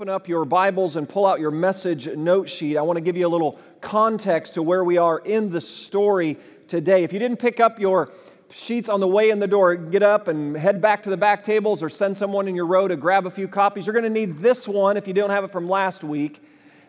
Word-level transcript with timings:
open 0.00 0.08
up 0.08 0.28
your 0.28 0.46
Bibles 0.46 0.96
and 0.96 1.06
pull 1.06 1.26
out 1.26 1.40
your 1.40 1.50
message 1.50 2.06
note 2.16 2.48
sheet, 2.48 2.78
I 2.78 2.80
want 2.80 2.96
to 2.96 3.02
give 3.02 3.18
you 3.18 3.26
a 3.26 3.28
little 3.28 3.58
context 3.82 4.54
to 4.54 4.62
where 4.62 4.82
we 4.82 4.96
are 4.96 5.18
in 5.18 5.50
the 5.50 5.60
story 5.60 6.38
today. 6.68 7.04
If 7.04 7.12
you 7.12 7.18
didn't 7.18 7.36
pick 7.36 7.60
up 7.60 7.78
your 7.78 8.10
sheets 8.48 8.88
on 8.88 9.00
the 9.00 9.06
way 9.06 9.28
in 9.28 9.40
the 9.40 9.46
door, 9.46 9.76
get 9.76 10.02
up 10.02 10.28
and 10.28 10.56
head 10.56 10.80
back 10.80 11.02
to 11.02 11.10
the 11.10 11.18
back 11.18 11.44
tables 11.44 11.82
or 11.82 11.90
send 11.90 12.16
someone 12.16 12.48
in 12.48 12.54
your 12.54 12.64
row 12.64 12.88
to 12.88 12.96
grab 12.96 13.26
a 13.26 13.30
few 13.30 13.46
copies. 13.46 13.84
You're 13.84 13.92
going 13.92 14.04
to 14.04 14.08
need 14.08 14.38
this 14.38 14.66
one 14.66 14.96
if 14.96 15.06
you 15.06 15.12
don't 15.12 15.28
have 15.28 15.44
it 15.44 15.52
from 15.52 15.68
last 15.68 16.02
week. 16.02 16.42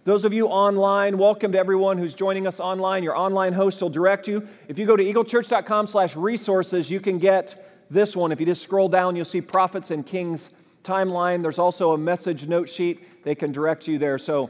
Those 0.05 0.23
of 0.23 0.32
you 0.32 0.48
online, 0.48 1.18
welcome 1.18 1.52
to 1.52 1.59
everyone 1.59 1.98
who's 1.98 2.16
joining 2.16 2.48
us 2.48 2.62
online. 2.62 3.04
Your 3.04 3.18
online 3.18 3.52
host 3.52 3.82
will 3.82 3.89
direct 3.89 4.25
you. 4.25 4.48
If 4.70 4.80
you 4.80 4.86
go 4.86 4.96
to 4.96 5.04
eaglechurch.com 5.04 5.88
slash 5.88 6.16
resources, 6.16 6.89
you 6.89 7.02
can 7.02 7.20
get 7.20 7.86
this 7.89 8.16
one. 8.16 8.32
If 8.32 8.39
you 8.39 8.46
just 8.46 8.64
scroll 8.64 8.88
down, 8.88 9.18
you'll 9.18 9.25
see 9.25 9.41
Prophets 9.41 9.91
and 9.91 10.05
Kings 10.05 10.50
timeline. 10.84 11.41
There's 11.41 11.59
also 11.59 11.91
a 11.91 11.98
message 11.98 12.48
note 12.48 12.70
sheet. 12.70 13.23
They 13.23 13.36
can 13.36 13.52
direct 13.52 13.88
you 13.88 13.98
there. 13.98 14.18
So, 14.18 14.50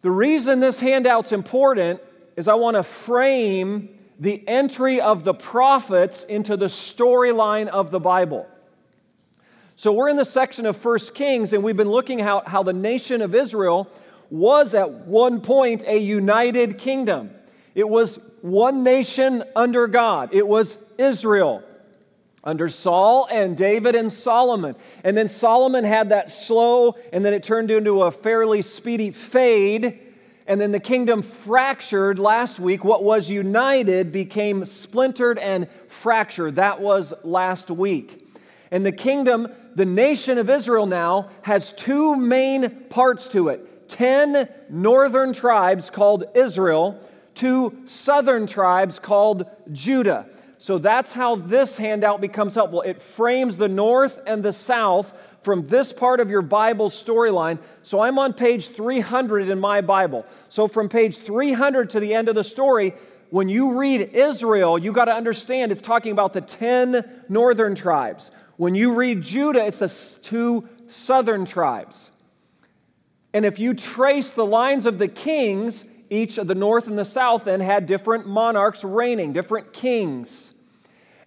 the 0.00 0.10
reason 0.10 0.60
this 0.60 0.78
handout's 0.78 1.32
important 1.32 2.00
is 2.36 2.46
I 2.46 2.54
want 2.54 2.76
to 2.76 2.82
frame 2.82 3.88
the 4.20 4.46
entry 4.46 5.00
of 5.00 5.24
the 5.24 5.34
prophets 5.34 6.24
into 6.24 6.56
the 6.56 6.66
storyline 6.66 7.66
of 7.68 7.90
the 7.90 8.00
Bible. 8.00 8.46
So, 9.76 9.92
we're 9.92 10.08
in 10.08 10.16
the 10.16 10.24
section 10.24 10.66
of 10.66 10.76
First 10.76 11.14
Kings, 11.14 11.52
and 11.52 11.62
we've 11.62 11.76
been 11.76 11.90
looking 11.90 12.18
how, 12.18 12.42
how 12.46 12.62
the 12.62 12.72
nation 12.72 13.22
of 13.22 13.34
Israel 13.34 13.88
was 14.30 14.74
at 14.74 14.90
one 14.90 15.40
point 15.40 15.84
a 15.86 15.98
united 15.98 16.78
kingdom. 16.78 17.30
It 17.74 17.88
was 17.88 18.18
one 18.40 18.82
nation 18.82 19.44
under 19.56 19.86
God, 19.86 20.30
it 20.32 20.46
was 20.46 20.76
Israel 20.96 21.62
under 22.44 22.68
Saul 22.68 23.26
and 23.30 23.56
David 23.56 23.94
and 23.94 24.12
Solomon. 24.12 24.76
And 25.04 25.16
then 25.16 25.28
Solomon 25.28 25.84
had 25.84 26.10
that 26.10 26.30
slow, 26.30 26.96
and 27.12 27.24
then 27.24 27.34
it 27.34 27.42
turned 27.42 27.70
into 27.70 28.02
a 28.02 28.10
fairly 28.10 28.62
speedy 28.62 29.10
fade. 29.10 30.00
And 30.46 30.60
then 30.60 30.72
the 30.72 30.80
kingdom 30.80 31.22
fractured 31.22 32.18
last 32.18 32.58
week. 32.58 32.82
What 32.82 33.04
was 33.04 33.28
united 33.28 34.12
became 34.12 34.64
splintered 34.64 35.38
and 35.38 35.68
fractured. 35.88 36.56
That 36.56 36.80
was 36.80 37.12
last 37.22 37.70
week. 37.70 38.24
And 38.70 38.84
the 38.84 38.92
kingdom, 38.92 39.48
the 39.74 39.84
nation 39.84 40.38
of 40.38 40.48
Israel 40.48 40.86
now, 40.86 41.30
has 41.42 41.72
two 41.72 42.16
main 42.16 42.84
parts 42.88 43.28
to 43.28 43.48
it 43.48 43.88
10 43.88 44.48
northern 44.70 45.32
tribes 45.32 45.90
called 45.90 46.24
Israel, 46.34 47.00
two 47.34 47.82
southern 47.86 48.46
tribes 48.46 48.98
called 48.98 49.46
Judah. 49.72 50.26
So 50.58 50.78
that's 50.78 51.12
how 51.12 51.36
this 51.36 51.76
handout 51.76 52.20
becomes 52.20 52.54
helpful. 52.54 52.82
It 52.82 53.00
frames 53.00 53.56
the 53.56 53.68
north 53.68 54.20
and 54.26 54.42
the 54.42 54.52
south 54.52 55.12
from 55.42 55.66
this 55.68 55.92
part 55.92 56.18
of 56.18 56.30
your 56.30 56.42
Bible 56.42 56.90
storyline. 56.90 57.60
So 57.84 58.00
I'm 58.00 58.18
on 58.18 58.32
page 58.32 58.68
300 58.74 59.48
in 59.48 59.60
my 59.60 59.80
Bible. 59.80 60.26
So 60.48 60.66
from 60.66 60.88
page 60.88 61.18
300 61.18 61.90
to 61.90 62.00
the 62.00 62.12
end 62.12 62.28
of 62.28 62.34
the 62.34 62.42
story, 62.42 62.94
when 63.30 63.48
you 63.48 63.78
read 63.78 64.14
Israel, 64.14 64.78
you 64.78 64.92
got 64.92 65.04
to 65.04 65.14
understand 65.14 65.70
it's 65.70 65.80
talking 65.80 66.12
about 66.12 66.32
the 66.32 66.40
10 66.40 67.24
northern 67.28 67.74
tribes. 67.74 68.30
When 68.56 68.74
you 68.74 68.94
read 68.94 69.22
Judah, 69.22 69.64
it's 69.64 69.78
the 69.78 70.18
two 70.22 70.68
southern 70.88 71.44
tribes. 71.44 72.10
And 73.32 73.44
if 73.44 73.58
you 73.58 73.74
trace 73.74 74.30
the 74.30 74.46
lines 74.46 74.86
of 74.86 74.98
the 74.98 75.08
kings, 75.08 75.84
each 76.10 76.38
of 76.38 76.46
the 76.46 76.54
north 76.54 76.86
and 76.86 76.98
the 76.98 77.04
south 77.04 77.44
then 77.44 77.60
had 77.60 77.86
different 77.86 78.26
monarchs 78.26 78.82
reigning, 78.84 79.32
different 79.32 79.72
kings. 79.72 80.52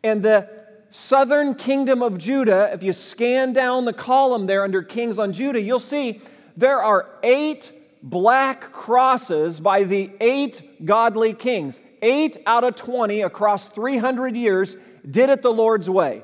And 0.04 0.24
the 0.24 0.50
southern 0.90 1.56
kingdom 1.56 2.02
of 2.02 2.18
Judah, 2.18 2.72
if 2.74 2.84
you 2.84 2.94
scan 2.94 3.54
down 3.54 3.86
the 3.86 3.94
column 3.94 4.48
there 4.48 4.64
under 4.64 4.82
kings 4.82 5.20
on 5.20 5.34
Judah, 5.34 5.62
you'll 5.62 5.80
see 5.80 6.22
there 6.58 6.82
are 6.82 7.08
eight 7.24 7.72
black 8.04 8.72
crosses 8.72 9.60
by 9.60 9.84
the 9.84 10.12
eight 10.20 10.86
godly 10.86 11.34
kings. 11.34 11.80
Eight 12.02 12.42
out 12.46 12.64
of 12.64 12.76
20 12.76 13.22
across 13.22 13.68
300 13.68 14.36
years 14.36 14.76
did 15.10 15.30
it 15.30 15.42
the 15.42 15.54
Lord's 15.54 15.90
way. 15.90 16.24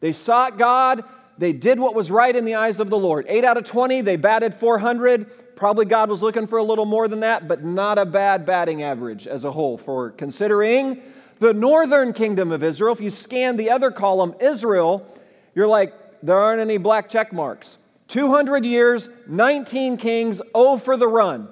They 0.00 0.12
sought 0.12 0.58
God, 0.58 1.04
they 1.38 1.52
did 1.52 1.78
what 1.78 1.94
was 1.94 2.10
right 2.10 2.34
in 2.34 2.44
the 2.44 2.54
eyes 2.54 2.80
of 2.80 2.88
the 2.88 2.98
Lord. 2.98 3.26
Eight 3.28 3.44
out 3.44 3.56
of 3.56 3.64
20, 3.64 4.00
they 4.00 4.16
batted 4.16 4.54
400. 4.54 5.30
Probably 5.56 5.86
God 5.86 6.10
was 6.10 6.20
looking 6.20 6.46
for 6.46 6.58
a 6.58 6.62
little 6.62 6.84
more 6.84 7.08
than 7.08 7.20
that, 7.20 7.48
but 7.48 7.64
not 7.64 7.98
a 7.98 8.04
bad 8.04 8.44
batting 8.44 8.82
average 8.82 9.26
as 9.26 9.42
a 9.42 9.50
whole 9.50 9.78
for 9.78 10.10
considering 10.10 11.00
the 11.38 11.54
northern 11.54 12.12
kingdom 12.12 12.52
of 12.52 12.62
Israel. 12.62 12.92
If 12.92 13.00
you 13.00 13.10
scan 13.10 13.56
the 13.56 13.70
other 13.70 13.90
column, 13.90 14.34
Israel, 14.38 15.06
you're 15.54 15.66
like, 15.66 15.94
there 16.22 16.38
aren't 16.38 16.60
any 16.60 16.76
black 16.76 17.08
check 17.08 17.32
marks. 17.32 17.78
200 18.08 18.64
years, 18.66 19.08
19 19.26 19.96
kings, 19.96 20.40
oh 20.54 20.76
for 20.76 20.96
the 20.96 21.08
run. 21.08 21.48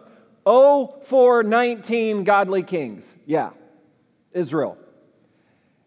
Oh 0.47 1.01
for 1.05 1.43
19 1.43 2.25
godly 2.25 2.63
kings. 2.63 3.07
Yeah, 3.25 3.51
Israel. 4.33 4.77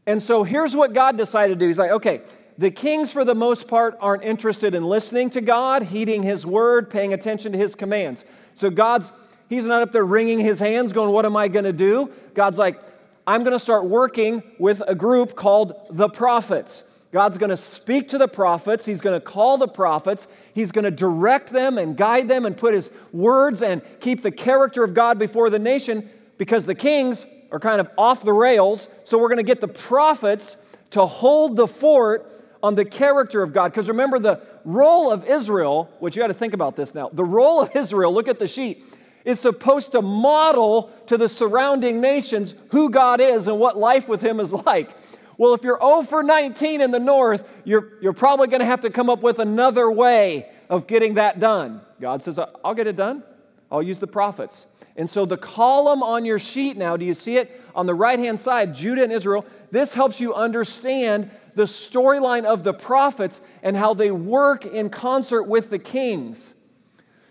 And 0.08 0.24
so 0.24 0.44
here's 0.44 0.76
what 0.76 0.94
God 0.94 1.18
decided 1.18 1.54
to 1.54 1.60
do. 1.60 1.68
He's 1.68 1.78
like, 1.78 1.92
okay, 1.92 2.22
the 2.58 2.72
kings, 2.72 3.12
for 3.12 3.24
the 3.24 3.36
most 3.36 3.68
part, 3.68 3.98
aren't 4.02 4.24
interested 4.24 4.74
in 4.74 4.84
listening 4.84 5.30
to 5.32 5.42
God, 5.42 5.84
heeding 5.84 6.24
His 6.24 6.46
word, 6.46 6.90
paying 6.90 7.14
attention 7.14 7.52
to 7.52 7.58
His 7.58 7.76
commands. 7.76 8.24
So 8.56 8.70
God's, 8.70 9.12
He's 9.48 9.66
not 9.66 9.84
up 9.84 9.92
there 9.92 10.06
wringing 10.06 10.40
His 10.40 10.60
hands, 10.60 10.92
going, 10.92 11.12
What 11.12 11.26
am 11.26 11.36
I 11.36 11.48
going 11.48 11.66
to 11.66 11.74
do? 11.74 12.12
God's 12.34 12.58
like, 12.58 12.80
I'm 13.28 13.44
going 13.44 13.54
to 13.54 13.60
start 13.60 13.86
working 13.86 14.42
with 14.58 14.82
a 14.88 14.96
group 14.96 15.36
called 15.36 15.74
the 15.92 16.10
prophets. 16.10 16.84
God's 17.12 17.38
going 17.38 17.50
to 17.50 17.58
speak 17.58 18.10
to 18.10 18.18
the 18.18 18.28
prophets. 18.28 18.86
He's 18.86 19.02
going 19.02 19.20
to 19.20 19.26
call 19.26 19.58
the 19.58 19.68
prophets. 19.68 20.28
He's 20.54 20.72
going 20.72 20.86
to 20.86 20.92
direct 20.92 21.52
them 21.52 21.78
and 21.78 21.96
guide 21.96 22.28
them 22.28 22.46
and 22.46 22.56
put 22.56 22.74
his 22.74 22.90
words 23.12 23.62
and 23.62 23.82
keep 24.02 24.24
the 24.24 24.32
character 24.32 24.84
of 24.84 24.94
God 24.94 25.18
before 25.18 25.50
the 25.50 25.60
nation 25.60 26.10
because 26.38 26.66
the 26.66 26.76
kings 26.76 27.26
are 27.52 27.60
kind 27.60 27.80
of 27.80 27.90
off 27.98 28.24
the 28.24 28.34
rails. 28.34 28.88
So 29.04 29.18
we're 29.18 29.30
going 29.30 29.38
to 29.38 29.44
get 29.44 29.62
the 29.62 29.68
prophets 29.68 30.58
to 30.92 31.06
hold 31.06 31.56
the 31.56 31.68
fort 31.68 32.30
on 32.62 32.76
the 32.76 32.86
character 32.86 33.44
of 33.44 33.54
God. 33.54 33.72
Because 33.72 33.88
remember, 33.88 34.20
the 34.20 34.42
role 34.66 35.12
of 35.12 35.26
Israel, 35.26 35.90
which 36.00 36.16
you 36.16 36.22
got 36.22 36.28
to 36.28 36.34
think 36.34 36.54
about 36.54 36.76
this 36.76 36.94
now, 36.94 37.10
the 37.10 37.26
role 37.26 37.62
of 37.62 37.76
Israel, 37.76 38.14
look 38.14 38.28
at 38.28 38.40
the 38.40 38.48
sheet, 38.48 38.84
is 39.26 39.40
supposed 39.40 39.92
to 39.92 40.02
model 40.02 40.92
to 41.08 41.18
the 41.18 41.28
surrounding 41.28 42.00
nations 42.00 42.54
who 42.70 42.90
God 42.90 43.20
is 43.20 43.48
and 43.48 43.60
what 43.60 43.78
life 43.78 44.08
with 44.08 44.22
Him 44.22 44.40
is 44.40 44.54
like. 44.54 44.96
Well, 45.38 45.54
if 45.54 45.64
you're 45.64 45.78
0 45.80 46.04
for 46.04 46.24
19 46.24 46.82
in 46.82 46.92
the 46.92 47.00
north, 47.00 47.44
you're, 47.64 47.92
you're 48.02 48.14
probably 48.14 48.48
going 48.48 48.62
to 48.62 48.66
have 48.66 48.82
to 48.82 48.90
come 48.90 49.10
up 49.10 49.22
with 49.22 49.40
another 49.40 49.92
way 49.92 50.50
of 50.70 50.88
getting 50.88 51.16
that 51.16 51.40
done. 51.40 51.82
God 52.02 52.24
says, 52.24 52.40
I'll 52.64 52.74
get 52.74 52.88
it 52.88 52.96
done. 52.96 53.24
I'll 53.72 53.84
use 53.84 54.00
the 54.00 54.08
prophets. 54.08 54.66
And 54.96 55.10
so 55.10 55.26
the 55.26 55.38
column 55.38 56.02
on 56.02 56.26
your 56.26 56.40
sheet 56.40 56.76
now, 56.76 56.98
do 56.98 57.06
you 57.06 57.14
see 57.14 57.38
it? 57.38 57.62
On 57.76 57.86
the 57.86 57.94
right 57.94 58.18
hand 58.18 58.40
side, 58.40 58.74
Judah 58.74 59.04
and 59.04 59.12
Israel. 59.12 59.46
This 59.70 59.94
helps 59.94 60.20
you 60.20 60.34
understand 60.34 61.30
the 61.58 61.64
storyline 61.64 62.46
of 62.46 62.64
the 62.64 62.74
prophets 62.74 63.42
and 63.64 63.76
how 63.76 63.96
they 63.96 64.12
work 64.12 64.64
in 64.64 64.92
concert 64.92 65.44
with 65.44 65.72
the 65.72 65.80
kings. 65.80 66.54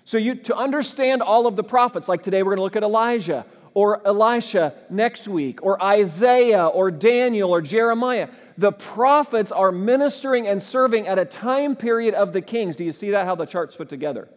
So, 0.04 0.18
you, 0.18 0.34
to 0.34 0.56
understand 0.56 1.22
all 1.22 1.46
of 1.46 1.54
the 1.54 1.62
prophets, 1.62 2.08
like 2.08 2.24
today 2.24 2.42
we're 2.42 2.56
going 2.56 2.58
to 2.58 2.62
look 2.64 2.76
at 2.76 2.82
Elijah 2.82 3.46
or 3.72 4.04
Elisha 4.06 4.74
next 4.90 5.28
week, 5.28 5.62
or 5.62 5.80
Isaiah 5.82 6.66
or 6.66 6.90
Daniel 6.90 7.50
or 7.50 7.60
Jeremiah. 7.60 8.28
The 8.56 8.72
prophets 8.72 9.52
are 9.52 9.70
ministering 9.70 10.48
and 10.48 10.62
serving 10.62 11.06
at 11.06 11.18
a 11.18 11.24
time 11.24 11.76
period 11.76 12.14
of 12.14 12.32
the 12.32 12.40
kings. 12.40 12.74
Do 12.74 12.84
you 12.84 12.92
see 12.92 13.10
that, 13.10 13.26
how 13.26 13.34
the 13.34 13.44
chart's 13.44 13.76
put 13.76 13.88
together? 13.88 14.28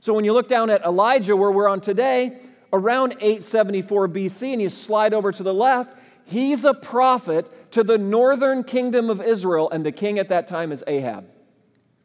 So, 0.00 0.14
when 0.14 0.24
you 0.24 0.32
look 0.32 0.48
down 0.48 0.68
at 0.68 0.82
Elijah, 0.82 1.36
where 1.36 1.52
we're 1.52 1.68
on 1.68 1.80
today, 1.80 2.40
around 2.72 3.12
874 3.20 4.08
BC, 4.08 4.52
and 4.52 4.62
you 4.62 4.68
slide 4.68 5.14
over 5.14 5.30
to 5.30 5.42
the 5.44 5.54
left, 5.54 5.96
he's 6.24 6.64
a 6.64 6.74
prophet 6.74 7.52
to 7.72 7.84
the 7.84 7.98
northern 7.98 8.64
kingdom 8.64 9.10
of 9.10 9.20
Israel, 9.20 9.70
and 9.70 9.84
the 9.84 9.92
king 9.92 10.18
at 10.18 10.28
that 10.30 10.48
time 10.48 10.72
is 10.72 10.82
Ahab. 10.86 11.26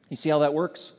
You 0.09 0.18
see 0.18 0.29
how 0.29 0.40
that 0.40 0.53
works? 0.53 0.94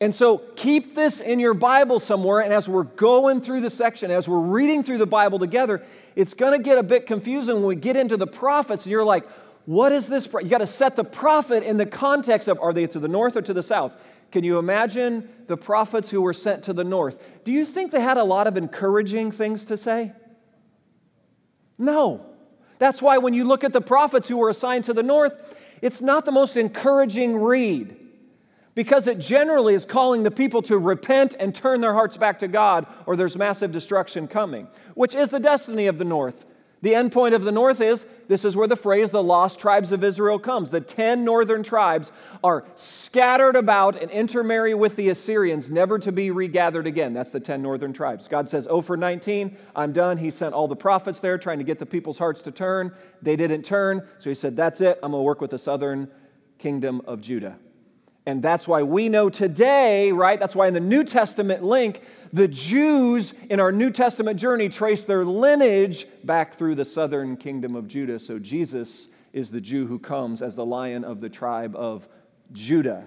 And 0.00 0.14
so 0.14 0.38
keep 0.38 0.94
this 0.94 1.20
in 1.20 1.40
your 1.40 1.54
Bible 1.54 2.00
somewhere, 2.00 2.40
and 2.40 2.52
as 2.54 2.68
we're 2.68 2.84
going 2.84 3.42
through 3.42 3.60
the 3.60 3.70
section, 3.70 4.10
as 4.10 4.28
we're 4.28 4.38
reading 4.38 4.82
through 4.82 4.98
the 4.98 5.06
Bible 5.06 5.38
together, 5.38 5.84
it's 6.16 6.32
going 6.32 6.58
to 6.58 6.62
get 6.62 6.78
a 6.78 6.82
bit 6.82 7.06
confusing 7.06 7.56
when 7.56 7.64
we 7.64 7.76
get 7.76 7.96
into 7.96 8.16
the 8.16 8.26
prophets, 8.26 8.84
and 8.84 8.90
you're 8.90 9.04
like, 9.04 9.26
what 9.66 9.92
is 9.92 10.08
this? 10.08 10.26
You 10.32 10.48
got 10.48 10.58
to 10.58 10.66
set 10.66 10.96
the 10.96 11.04
prophet 11.04 11.62
in 11.62 11.76
the 11.76 11.86
context 11.86 12.48
of 12.48 12.58
are 12.60 12.72
they 12.72 12.86
to 12.88 12.98
the 12.98 13.08
north 13.08 13.36
or 13.36 13.42
to 13.42 13.52
the 13.52 13.62
south? 13.62 13.92
Can 14.32 14.42
you 14.42 14.58
imagine 14.58 15.28
the 15.48 15.56
prophets 15.56 16.10
who 16.10 16.22
were 16.22 16.32
sent 16.32 16.64
to 16.64 16.72
the 16.72 16.84
north? 16.84 17.18
Do 17.44 17.52
you 17.52 17.64
think 17.64 17.92
they 17.92 18.00
had 18.00 18.16
a 18.16 18.24
lot 18.24 18.46
of 18.46 18.56
encouraging 18.56 19.32
things 19.32 19.66
to 19.66 19.76
say? 19.76 20.12
No. 21.76 22.24
That's 22.80 23.02
why 23.02 23.18
when 23.18 23.34
you 23.34 23.44
look 23.44 23.62
at 23.62 23.74
the 23.74 23.82
prophets 23.82 24.26
who 24.26 24.38
were 24.38 24.48
assigned 24.48 24.84
to 24.84 24.94
the 24.94 25.02
north, 25.02 25.34
it's 25.82 26.00
not 26.00 26.24
the 26.24 26.32
most 26.32 26.56
encouraging 26.56 27.36
read 27.36 27.94
because 28.74 29.06
it 29.06 29.18
generally 29.18 29.74
is 29.74 29.84
calling 29.84 30.22
the 30.22 30.30
people 30.30 30.62
to 30.62 30.78
repent 30.78 31.36
and 31.38 31.54
turn 31.54 31.82
their 31.82 31.92
hearts 31.92 32.16
back 32.16 32.38
to 32.38 32.48
God 32.48 32.86
or 33.04 33.16
there's 33.16 33.36
massive 33.36 33.70
destruction 33.70 34.26
coming, 34.26 34.66
which 34.94 35.14
is 35.14 35.28
the 35.28 35.38
destiny 35.38 35.88
of 35.88 35.98
the 35.98 36.06
north. 36.06 36.46
The 36.82 36.94
end 36.94 37.12
point 37.12 37.34
of 37.34 37.44
the 37.44 37.52
north 37.52 37.80
is 37.80 38.06
this 38.26 38.44
is 38.44 38.56
where 38.56 38.68
the 38.68 38.76
phrase 38.76 39.10
the 39.10 39.22
lost 39.22 39.58
tribes 39.58 39.92
of 39.92 40.02
Israel 40.02 40.38
comes. 40.38 40.70
The 40.70 40.80
10 40.80 41.24
northern 41.24 41.62
tribes 41.62 42.10
are 42.42 42.64
scattered 42.74 43.54
about 43.54 44.00
and 44.00 44.10
intermarry 44.10 44.72
with 44.72 44.96
the 44.96 45.10
Assyrians, 45.10 45.68
never 45.68 45.98
to 45.98 46.10
be 46.10 46.30
regathered 46.30 46.86
again. 46.86 47.12
That's 47.12 47.32
the 47.32 47.40
10 47.40 47.60
northern 47.60 47.92
tribes. 47.92 48.28
God 48.28 48.48
says, 48.48 48.66
Oh, 48.70 48.80
for 48.80 48.96
19, 48.96 49.58
I'm 49.76 49.92
done. 49.92 50.16
He 50.16 50.30
sent 50.30 50.54
all 50.54 50.68
the 50.68 50.76
prophets 50.76 51.20
there 51.20 51.36
trying 51.36 51.58
to 51.58 51.64
get 51.64 51.78
the 51.78 51.86
people's 51.86 52.18
hearts 52.18 52.40
to 52.42 52.50
turn. 52.50 52.92
They 53.20 53.36
didn't 53.36 53.62
turn. 53.62 54.06
So 54.18 54.30
he 54.30 54.34
said, 54.34 54.56
That's 54.56 54.80
it. 54.80 54.98
I'm 55.02 55.10
going 55.10 55.20
to 55.20 55.24
work 55.24 55.42
with 55.42 55.50
the 55.50 55.58
southern 55.58 56.10
kingdom 56.58 57.02
of 57.06 57.20
Judah. 57.20 57.58
And 58.26 58.42
that's 58.42 58.68
why 58.68 58.82
we 58.82 59.08
know 59.08 59.28
today, 59.28 60.12
right? 60.12 60.38
That's 60.38 60.54
why 60.54 60.68
in 60.68 60.74
the 60.74 60.80
New 60.80 61.04
Testament 61.04 61.64
link, 61.64 62.02
the 62.32 62.48
Jews 62.48 63.32
in 63.48 63.60
our 63.60 63.72
New 63.72 63.90
Testament 63.90 64.38
journey 64.38 64.68
trace 64.68 65.02
their 65.02 65.24
lineage 65.24 66.06
back 66.24 66.56
through 66.56 66.76
the 66.76 66.84
southern 66.84 67.36
kingdom 67.36 67.74
of 67.74 67.88
Judah. 67.88 68.18
So 68.18 68.38
Jesus 68.38 69.08
is 69.32 69.50
the 69.50 69.60
Jew 69.60 69.86
who 69.86 69.98
comes 69.98 70.42
as 70.42 70.54
the 70.56 70.64
lion 70.66 71.04
of 71.04 71.20
the 71.20 71.28
tribe 71.28 71.74
of 71.76 72.08
Judah. 72.52 73.04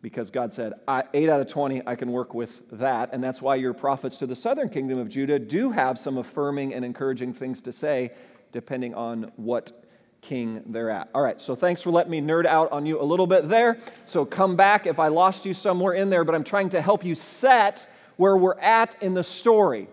Because 0.00 0.30
God 0.30 0.52
said, 0.52 0.72
8 0.88 1.28
out 1.28 1.40
of 1.40 1.46
20, 1.46 1.82
I 1.86 1.94
can 1.94 2.10
work 2.10 2.34
with 2.34 2.60
that. 2.72 3.10
And 3.12 3.22
that's 3.22 3.40
why 3.40 3.54
your 3.54 3.72
prophets 3.72 4.16
to 4.18 4.26
the 4.26 4.34
southern 4.34 4.68
kingdom 4.68 4.98
of 4.98 5.08
Judah 5.08 5.38
do 5.38 5.70
have 5.70 5.98
some 5.98 6.18
affirming 6.18 6.74
and 6.74 6.84
encouraging 6.84 7.32
things 7.32 7.62
to 7.62 7.72
say, 7.72 8.10
depending 8.50 8.94
on 8.94 9.30
what 9.36 9.84
king 10.20 10.62
they're 10.66 10.90
at. 10.90 11.08
All 11.14 11.22
right, 11.22 11.40
so 11.40 11.54
thanks 11.54 11.82
for 11.82 11.90
letting 11.90 12.10
me 12.10 12.20
nerd 12.20 12.46
out 12.46 12.70
on 12.72 12.84
you 12.86 13.00
a 13.00 13.04
little 13.04 13.26
bit 13.26 13.48
there. 13.48 13.78
So 14.04 14.24
come 14.24 14.56
back 14.56 14.86
if 14.86 14.98
I 14.98 15.08
lost 15.08 15.44
you 15.44 15.54
somewhere 15.54 15.94
in 15.94 16.10
there, 16.10 16.24
but 16.24 16.34
I'm 16.34 16.44
trying 16.44 16.70
to 16.70 16.82
help 16.82 17.04
you 17.04 17.14
set 17.14 17.88
where 18.22 18.36
we're 18.36 18.60
at 18.60 18.94
in 19.02 19.14
the 19.14 19.24
story. 19.24 19.88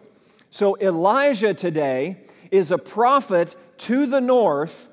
So, 0.52 0.78
Elijah 0.80 1.56
today 1.56 2.18
is 2.52 2.70
a 2.70 2.78
prophet 2.78 3.56
to 3.80 4.06
the 4.06 4.22
north. 4.22 4.88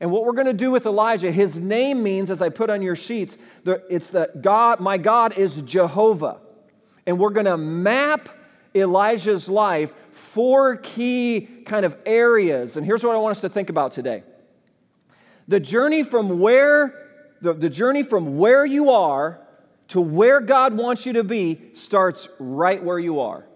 And 0.00 0.12
what 0.12 0.24
we're 0.24 0.34
going 0.34 0.46
to 0.46 0.52
do 0.52 0.70
with 0.70 0.86
Elijah, 0.86 1.32
his 1.32 1.58
name 1.58 2.04
means, 2.04 2.30
as 2.30 2.40
I 2.40 2.48
put 2.48 2.70
on 2.70 2.82
your 2.82 2.94
sheets, 2.94 3.36
it's 3.64 4.10
that 4.10 4.40
God, 4.40 4.78
my 4.78 4.98
God 4.98 5.36
is 5.36 5.62
Jehovah. 5.62 6.38
And 7.08 7.18
we're 7.18 7.30
going 7.30 7.46
to 7.46 7.56
map 7.56 8.28
Elijah's 8.72 9.48
life, 9.48 9.92
four 10.12 10.76
key 10.76 11.48
kind 11.66 11.84
of 11.84 11.96
areas. 12.06 12.76
And 12.76 12.86
here's 12.86 13.02
what 13.02 13.16
I 13.16 13.18
want 13.18 13.36
us 13.36 13.40
to 13.40 13.48
think 13.48 13.68
about 13.68 13.94
today. 13.94 14.22
The 15.48 15.58
journey 15.58 16.04
from 16.04 16.38
where, 16.38 17.34
the, 17.42 17.52
the 17.52 17.70
journey 17.70 18.04
from 18.04 18.38
where 18.38 18.64
you 18.64 18.90
are 18.90 19.40
to 19.88 20.00
where 20.00 20.40
God 20.40 20.74
wants 20.74 21.06
you 21.06 21.14
to 21.14 21.24
be 21.24 21.70
starts 21.74 22.28
right 22.38 22.82
where 22.82 22.98
you 22.98 23.20
are. 23.20 23.46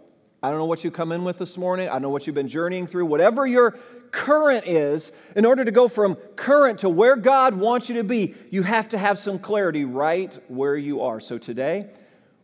I 0.43 0.51
don't 0.51 0.59
know 0.59 0.67
what 0.67 0.85
you 0.85 0.91
come 0.91 1.13
in 1.13 1.25
with 1.25 1.39
this 1.39 1.57
morning. 1.59 1.89
I 1.89 1.93
don't 1.93 2.03
know 2.03 2.11
what 2.11 2.27
you've 2.27 2.35
been 2.35 2.49
journeying 2.49 2.87
through. 2.87 3.07
Whatever 3.07 3.47
your 3.47 3.73
current 4.11 4.67
is, 4.67 5.13
in 5.37 5.45
order 5.45 5.65
to 5.65 5.71
go 5.71 5.89
from 5.89 6.17
current 6.37 6.81
to 6.81 6.89
where 6.89 7.17
God 7.17 7.55
wants 7.55 7.89
you 7.89 7.97
to 7.97 8.05
be, 8.05 8.35
you 8.51 8.63
have 8.63 8.89
to 8.91 8.99
have 8.99 9.19
some 9.19 9.39
clarity 9.39 9.85
right 9.85 10.37
where 10.49 10.77
you 10.77 11.03
are. 11.03 11.21
So 11.21 11.39
today, 11.39 11.89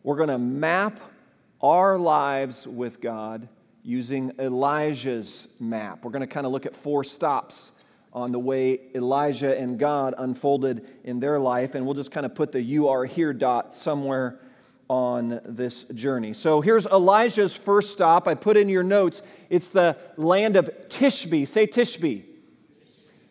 we're 0.02 0.16
going 0.16 0.28
to 0.28 0.38
map 0.38 1.00
our 1.60 1.98
lives 1.98 2.66
with 2.66 3.00
God 3.00 3.48
using 3.82 4.32
Elijah's 4.38 5.48
map. 5.58 6.04
We're 6.04 6.10
going 6.10 6.20
to 6.20 6.26
kind 6.26 6.44
of 6.44 6.52
look 6.52 6.66
at 6.66 6.76
four 6.76 7.02
stops 7.02 7.72
on 8.16 8.32
the 8.32 8.38
way 8.38 8.80
Elijah 8.94 9.56
and 9.56 9.78
God 9.78 10.14
unfolded 10.16 10.86
in 11.04 11.20
their 11.20 11.38
life. 11.38 11.74
And 11.74 11.84
we'll 11.84 11.94
just 11.94 12.10
kind 12.10 12.24
of 12.24 12.34
put 12.34 12.50
the 12.50 12.60
you 12.60 12.88
are 12.88 13.04
here 13.04 13.34
dot 13.34 13.74
somewhere 13.74 14.40
on 14.88 15.40
this 15.44 15.84
journey. 15.94 16.32
So 16.32 16.62
here's 16.62 16.86
Elijah's 16.86 17.54
first 17.54 17.92
stop. 17.92 18.26
I 18.26 18.34
put 18.34 18.56
in 18.56 18.70
your 18.70 18.82
notes, 18.82 19.20
it's 19.50 19.68
the 19.68 19.98
land 20.16 20.56
of 20.56 20.70
Tishbe. 20.88 21.46
Say 21.46 21.66
Tishbe. 21.66 22.24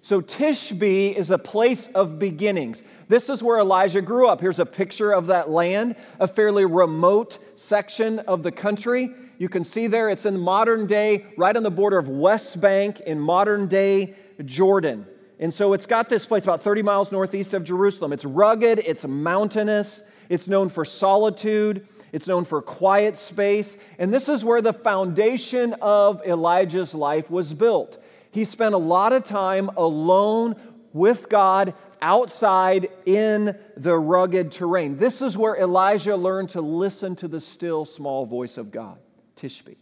So 0.04 0.22
Tishbe 0.22 1.16
is 1.16 1.32
a 1.32 1.40
place 1.40 1.90
of 1.96 2.20
beginnings. 2.20 2.84
This 3.08 3.28
is 3.28 3.42
where 3.42 3.58
Elijah 3.58 4.02
grew 4.02 4.28
up. 4.28 4.40
Here's 4.40 4.60
a 4.60 4.68
picture 4.68 5.12
of 5.12 5.28
that 5.28 5.50
land, 5.50 5.96
a 6.20 6.28
fairly 6.28 6.66
remote 6.66 7.40
section 7.56 8.20
of 8.20 8.44
the 8.44 8.52
country. 8.52 9.10
You 9.40 9.50
can 9.50 9.64
see 9.64 9.88
there, 9.88 10.10
it's 10.10 10.28
in 10.28 10.40
modern 10.40 10.86
day, 10.86 11.26
right 11.38 11.56
on 11.56 11.64
the 11.64 11.72
border 11.72 11.98
of 11.98 12.08
West 12.08 12.62
Bank 12.62 13.00
in 13.00 13.20
modern 13.20 13.68
day 13.68 14.16
Jordan. 14.44 15.06
And 15.40 15.54
so 15.54 15.74
it's 15.74 15.86
got 15.86 16.10
this 16.10 16.26
place 16.26 16.44
about 16.44 16.64
30 16.64 16.82
miles 16.82 17.12
northeast 17.12 17.54
of 17.54 17.64
Jerusalem. 17.64 18.14
It's 18.14 18.26
rugged, 18.26 18.80
it's 18.80 19.04
mountainous, 19.04 20.02
it's 20.30 20.48
known 20.48 20.70
for 20.70 20.86
solitude, 20.86 21.88
it's 22.14 22.28
known 22.28 22.46
for 22.46 22.62
quiet 22.62 23.18
space. 23.18 23.76
And 24.00 24.14
this 24.14 24.30
is 24.30 24.46
where 24.46 24.62
the 24.62 24.74
foundation 24.74 25.74
of 25.82 26.22
Elijah's 26.26 26.94
life 26.94 27.30
was 27.30 27.54
built. 27.54 28.02
He 28.32 28.46
spent 28.46 28.74
a 28.74 28.80
lot 28.80 29.14
of 29.14 29.24
time 29.24 29.70
alone 29.76 30.56
with 30.94 31.28
God 31.28 31.74
outside 32.02 32.90
in 33.06 33.58
the 33.76 33.98
rugged 33.98 34.52
terrain. 34.52 34.98
This 34.98 35.22
is 35.22 35.38
where 35.38 35.56
Elijah 35.58 36.16
learned 36.16 36.50
to 36.52 36.62
listen 36.62 37.16
to 37.18 37.28
the 37.28 37.42
still 37.42 37.84
small 37.84 38.26
voice 38.26 38.58
of 38.58 38.72
God, 38.72 38.98
Tishbe. 39.36 39.76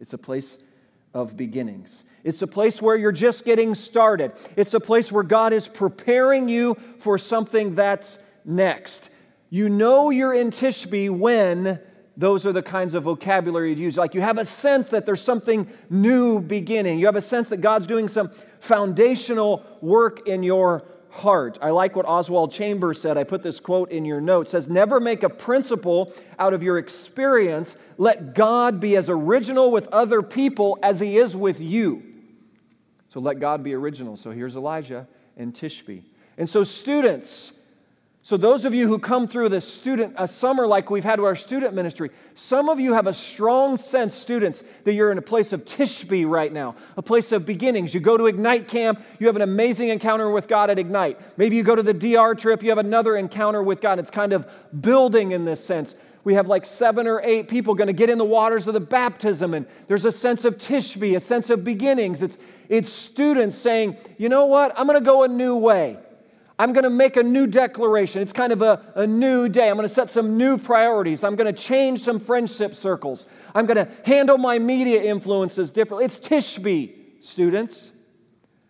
It's 0.00 0.12
a 0.12 0.18
place 0.18 0.58
of 1.14 1.36
beginnings. 1.36 2.04
It's 2.26 2.42
a 2.42 2.46
place 2.48 2.82
where 2.82 2.96
you're 2.96 3.12
just 3.12 3.44
getting 3.44 3.76
started. 3.76 4.32
It's 4.56 4.74
a 4.74 4.80
place 4.80 5.12
where 5.12 5.22
God 5.22 5.52
is 5.52 5.68
preparing 5.68 6.48
you 6.48 6.76
for 6.98 7.18
something 7.18 7.76
that's 7.76 8.18
next. 8.44 9.10
You 9.48 9.68
know 9.68 10.10
you're 10.10 10.34
in 10.34 10.50
Tishbe 10.50 11.08
when 11.08 11.78
those 12.16 12.44
are 12.44 12.52
the 12.52 12.64
kinds 12.64 12.94
of 12.94 13.04
vocabulary 13.04 13.72
you 13.74 13.84
use. 13.84 13.96
Like 13.96 14.12
you 14.12 14.22
have 14.22 14.38
a 14.38 14.44
sense 14.44 14.88
that 14.88 15.06
there's 15.06 15.20
something 15.20 15.68
new 15.88 16.40
beginning. 16.40 16.98
You 16.98 17.06
have 17.06 17.14
a 17.14 17.22
sense 17.22 17.48
that 17.50 17.58
God's 17.58 17.86
doing 17.86 18.08
some 18.08 18.32
foundational 18.58 19.64
work 19.80 20.26
in 20.26 20.42
your 20.42 20.82
heart. 21.10 21.58
I 21.62 21.70
like 21.70 21.94
what 21.94 22.06
Oswald 22.06 22.50
Chambers 22.50 23.00
said. 23.00 23.16
I 23.16 23.22
put 23.22 23.44
this 23.44 23.60
quote 23.60 23.92
in 23.92 24.04
your 24.04 24.20
notes. 24.20 24.48
It 24.48 24.52
says, 24.52 24.68
Never 24.68 24.98
make 24.98 25.22
a 25.22 25.30
principle 25.30 26.12
out 26.40 26.54
of 26.54 26.64
your 26.64 26.76
experience. 26.78 27.76
Let 27.98 28.34
God 28.34 28.80
be 28.80 28.96
as 28.96 29.08
original 29.08 29.70
with 29.70 29.86
other 29.92 30.22
people 30.22 30.76
as 30.82 30.98
he 30.98 31.18
is 31.18 31.36
with 31.36 31.60
you. 31.60 32.05
So 33.08 33.20
let 33.20 33.40
God 33.40 33.62
be 33.62 33.74
original. 33.74 34.16
So 34.16 34.30
here's 34.30 34.56
Elijah 34.56 35.06
and 35.36 35.54
Tishbe. 35.54 36.02
And 36.38 36.48
so, 36.48 36.64
students, 36.64 37.52
so 38.22 38.36
those 38.36 38.64
of 38.64 38.74
you 38.74 38.88
who 38.88 38.98
come 38.98 39.28
through 39.28 39.50
this 39.50 39.72
student 39.72 40.14
a 40.18 40.26
summer 40.26 40.66
like 40.66 40.90
we've 40.90 41.04
had 41.04 41.20
with 41.20 41.28
our 41.28 41.36
student 41.36 41.74
ministry, 41.74 42.10
some 42.34 42.68
of 42.68 42.80
you 42.80 42.92
have 42.92 43.06
a 43.06 43.14
strong 43.14 43.78
sense, 43.78 44.14
students, 44.14 44.62
that 44.84 44.94
you're 44.94 45.12
in 45.12 45.18
a 45.18 45.22
place 45.22 45.52
of 45.52 45.64
Tishbe 45.64 46.28
right 46.28 46.52
now, 46.52 46.74
a 46.96 47.02
place 47.02 47.32
of 47.32 47.46
beginnings. 47.46 47.94
You 47.94 48.00
go 48.00 48.16
to 48.16 48.26
Ignite 48.26 48.68
camp, 48.68 49.00
you 49.18 49.28
have 49.28 49.36
an 49.36 49.42
amazing 49.42 49.90
encounter 49.90 50.28
with 50.28 50.48
God 50.48 50.70
at 50.70 50.78
Ignite. 50.78 51.20
Maybe 51.38 51.56
you 51.56 51.62
go 51.62 51.76
to 51.76 51.82
the 51.82 51.94
DR 51.94 52.34
trip, 52.34 52.62
you 52.62 52.70
have 52.70 52.78
another 52.78 53.16
encounter 53.16 53.62
with 53.62 53.80
God. 53.80 53.98
It's 53.98 54.10
kind 54.10 54.32
of 54.32 54.46
building 54.78 55.30
in 55.30 55.44
this 55.44 55.64
sense 55.64 55.94
we 56.26 56.34
have 56.34 56.48
like 56.48 56.66
seven 56.66 57.06
or 57.06 57.20
eight 57.22 57.46
people 57.46 57.76
going 57.76 57.86
to 57.86 57.92
get 57.92 58.10
in 58.10 58.18
the 58.18 58.24
waters 58.24 58.66
of 58.66 58.74
the 58.74 58.80
baptism, 58.80 59.54
and 59.54 59.64
there's 59.86 60.04
a 60.04 60.10
sense 60.10 60.44
of 60.44 60.58
Tishbe, 60.58 61.16
a 61.16 61.20
sense 61.20 61.50
of 61.50 61.62
beginnings. 61.62 62.20
It's, 62.20 62.36
it's 62.68 62.92
students 62.92 63.56
saying, 63.56 63.96
you 64.18 64.28
know 64.28 64.46
what, 64.46 64.76
I'm 64.76 64.88
going 64.88 64.98
to 64.98 65.04
go 65.04 65.22
a 65.22 65.28
new 65.28 65.54
way. 65.54 65.96
I'm 66.58 66.72
going 66.72 66.82
to 66.82 66.90
make 66.90 67.16
a 67.16 67.22
new 67.22 67.46
declaration. 67.46 68.22
It's 68.22 68.32
kind 68.32 68.52
of 68.52 68.60
a, 68.60 68.92
a 68.96 69.06
new 69.06 69.48
day. 69.48 69.70
I'm 69.70 69.76
going 69.76 69.88
to 69.88 69.94
set 69.94 70.10
some 70.10 70.36
new 70.36 70.58
priorities. 70.58 71.22
I'm 71.22 71.36
going 71.36 71.46
to 71.46 71.62
change 71.62 72.02
some 72.02 72.18
friendship 72.18 72.74
circles. 72.74 73.24
I'm 73.54 73.66
going 73.66 73.76
to 73.76 73.88
handle 74.04 74.36
my 74.36 74.58
media 74.58 75.00
influences 75.04 75.70
differently. 75.70 76.06
It's 76.06 76.18
Tishbe, 76.18 76.92
students. 77.20 77.92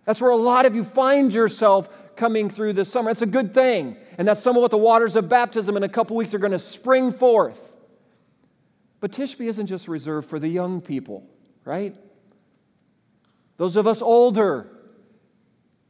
That's 0.04 0.20
where 0.20 0.30
a 0.30 0.36
lot 0.36 0.66
of 0.66 0.74
you 0.74 0.84
find 0.84 1.32
yourself 1.32 1.88
coming 2.16 2.50
through 2.50 2.74
this 2.74 2.92
summer. 2.92 3.08
It's 3.08 3.22
a 3.22 3.26
good 3.26 3.54
thing. 3.54 3.96
And 4.18 4.26
that's 4.26 4.42
some 4.42 4.56
of 4.56 4.62
what 4.62 4.70
the 4.70 4.78
waters 4.78 5.16
of 5.16 5.28
baptism 5.28 5.76
in 5.76 5.82
a 5.82 5.88
couple 5.88 6.16
weeks 6.16 6.32
are 6.34 6.38
going 6.38 6.52
to 6.52 6.58
spring 6.58 7.12
forth. 7.12 7.60
But 9.00 9.12
Tishbe 9.12 9.46
isn't 9.46 9.66
just 9.66 9.88
reserved 9.88 10.28
for 10.28 10.38
the 10.38 10.48
young 10.48 10.80
people, 10.80 11.26
right? 11.64 11.94
Those 13.58 13.76
of 13.76 13.86
us 13.86 14.00
older, 14.00 14.68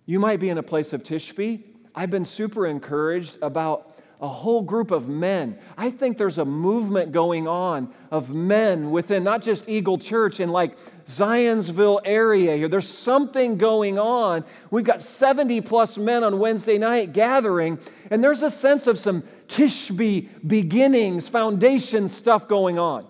you 0.06 0.18
might 0.18 0.40
be 0.40 0.48
in 0.48 0.58
a 0.58 0.62
place 0.62 0.92
of 0.92 1.02
Tishbe. 1.02 1.62
I've 1.94 2.10
been 2.10 2.24
super 2.24 2.66
encouraged 2.66 3.38
about 3.42 3.95
a 4.20 4.28
whole 4.28 4.62
group 4.62 4.90
of 4.90 5.08
men. 5.08 5.58
I 5.76 5.90
think 5.90 6.16
there's 6.16 6.38
a 6.38 6.44
movement 6.44 7.12
going 7.12 7.46
on 7.46 7.92
of 8.10 8.30
men 8.30 8.90
within 8.90 9.24
not 9.24 9.42
just 9.42 9.68
Eagle 9.68 9.98
Church 9.98 10.40
in 10.40 10.50
like 10.50 10.76
Zionsville 11.06 12.00
area 12.04 12.56
here. 12.56 12.68
There's 12.68 12.88
something 12.88 13.58
going 13.58 13.98
on. 13.98 14.44
We've 14.70 14.84
got 14.84 15.02
70 15.02 15.60
plus 15.62 15.98
men 15.98 16.24
on 16.24 16.38
Wednesday 16.38 16.78
night 16.78 17.12
gathering, 17.12 17.78
and 18.10 18.24
there's 18.24 18.42
a 18.42 18.50
sense 18.50 18.86
of 18.86 18.98
some 18.98 19.22
Tishbe 19.48 20.28
beginnings, 20.46 21.28
foundation 21.28 22.08
stuff 22.08 22.48
going 22.48 22.78
on 22.78 23.06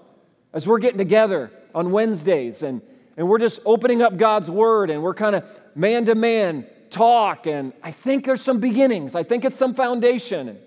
as 0.53 0.67
we're 0.67 0.79
getting 0.79 0.99
together 0.99 1.53
on 1.75 1.91
Wednesdays 1.91 2.63
and, 2.63 2.81
and 3.17 3.29
we're 3.29 3.39
just 3.39 3.61
opening 3.65 4.03
up 4.03 4.17
God's 4.17 4.51
Word 4.51 4.91
and 4.91 5.03
we're 5.03 5.15
kind 5.15 5.37
of 5.37 5.45
man 5.75 6.07
to 6.07 6.15
man 6.15 6.67
talk. 6.89 7.47
And 7.47 7.75
I 7.83 7.93
think 7.93 8.25
there's 8.25 8.41
some 8.41 8.59
beginnings, 8.59 9.15
I 9.15 9.23
think 9.23 9.45
it's 9.45 9.59
some 9.59 9.75
foundation. 9.75 10.59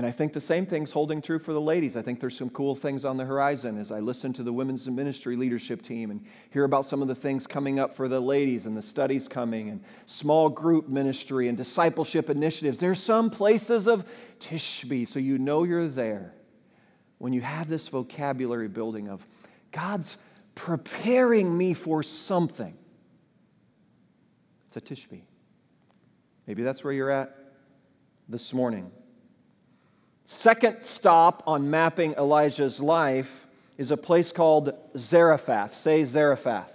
And 0.00 0.06
I 0.06 0.12
think 0.12 0.32
the 0.32 0.40
same 0.40 0.64
thing's 0.64 0.92
holding 0.92 1.20
true 1.20 1.38
for 1.38 1.52
the 1.52 1.60
ladies. 1.60 1.94
I 1.94 2.00
think 2.00 2.20
there's 2.20 2.34
some 2.34 2.48
cool 2.48 2.74
things 2.74 3.04
on 3.04 3.18
the 3.18 3.26
horizon 3.26 3.76
as 3.76 3.92
I 3.92 4.00
listen 4.00 4.32
to 4.32 4.42
the 4.42 4.50
women's 4.50 4.88
ministry 4.88 5.36
leadership 5.36 5.82
team 5.82 6.10
and 6.10 6.24
hear 6.48 6.64
about 6.64 6.86
some 6.86 7.02
of 7.02 7.08
the 7.08 7.14
things 7.14 7.46
coming 7.46 7.78
up 7.78 7.94
for 7.94 8.08
the 8.08 8.18
ladies 8.18 8.64
and 8.64 8.74
the 8.74 8.80
studies 8.80 9.28
coming 9.28 9.68
and 9.68 9.84
small 10.06 10.48
group 10.48 10.88
ministry 10.88 11.48
and 11.48 11.58
discipleship 11.58 12.30
initiatives. 12.30 12.78
There's 12.78 13.02
some 13.02 13.28
places 13.28 13.86
of 13.86 14.06
Tishbe, 14.38 15.06
so 15.06 15.18
you 15.18 15.36
know 15.36 15.64
you're 15.64 15.86
there 15.86 16.32
when 17.18 17.34
you 17.34 17.42
have 17.42 17.68
this 17.68 17.88
vocabulary 17.88 18.68
building 18.68 19.06
of 19.10 19.22
God's 19.70 20.16
preparing 20.54 21.58
me 21.58 21.74
for 21.74 22.02
something. 22.02 22.72
It's 24.68 24.78
a 24.78 24.80
Tishbe. 24.80 25.20
Maybe 26.46 26.62
that's 26.62 26.82
where 26.82 26.94
you're 26.94 27.10
at 27.10 27.36
this 28.30 28.54
morning. 28.54 28.90
Second 30.32 30.76
stop 30.82 31.42
on 31.44 31.70
mapping 31.70 32.12
Elijah's 32.12 32.78
life 32.78 33.48
is 33.76 33.90
a 33.90 33.96
place 33.96 34.30
called 34.30 34.72
Zarephath. 34.96 35.74
Say 35.74 36.04
Zarephath. 36.04 36.70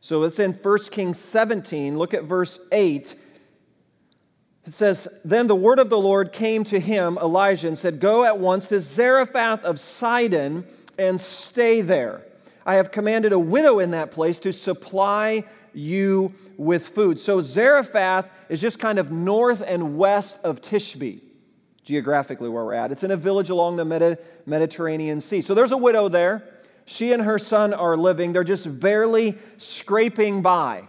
So 0.00 0.24
it's 0.24 0.40
in 0.40 0.52
1 0.52 0.78
Kings 0.90 1.16
17. 1.20 1.96
Look 1.96 2.12
at 2.12 2.24
verse 2.24 2.58
8. 2.72 3.14
It 4.66 4.74
says, 4.74 5.06
Then 5.24 5.46
the 5.46 5.54
word 5.54 5.78
of 5.78 5.90
the 5.90 5.98
Lord 5.98 6.32
came 6.32 6.64
to 6.64 6.80
him, 6.80 7.18
Elijah, 7.22 7.68
and 7.68 7.78
said, 7.78 8.00
Go 8.00 8.24
at 8.24 8.36
once 8.36 8.66
to 8.66 8.80
Zarephath 8.80 9.62
of 9.62 9.78
Sidon 9.78 10.66
and 10.98 11.20
stay 11.20 11.82
there. 11.82 12.22
I 12.66 12.74
have 12.74 12.90
commanded 12.90 13.32
a 13.32 13.38
widow 13.38 13.78
in 13.78 13.92
that 13.92 14.10
place 14.10 14.40
to 14.40 14.52
supply 14.52 15.44
you 15.72 16.34
with 16.56 16.88
food. 16.88 17.20
So 17.20 17.42
Zarephath 17.42 18.28
is 18.48 18.60
just 18.60 18.80
kind 18.80 18.98
of 18.98 19.12
north 19.12 19.62
and 19.64 19.96
west 19.96 20.40
of 20.42 20.60
Tishbe 20.60 21.20
geographically 21.84 22.48
where 22.48 22.64
we're 22.64 22.74
at. 22.74 22.92
It's 22.92 23.02
in 23.02 23.10
a 23.10 23.16
village 23.16 23.50
along 23.50 23.76
the 23.76 24.18
Mediterranean 24.46 25.20
Sea. 25.20 25.42
So 25.42 25.54
there's 25.54 25.72
a 25.72 25.76
widow 25.76 26.08
there. 26.08 26.44
She 26.84 27.12
and 27.12 27.22
her 27.22 27.38
son 27.38 27.72
are 27.72 27.96
living. 27.96 28.32
They're 28.32 28.44
just 28.44 28.80
barely 28.80 29.38
scraping 29.56 30.42
by. 30.42 30.84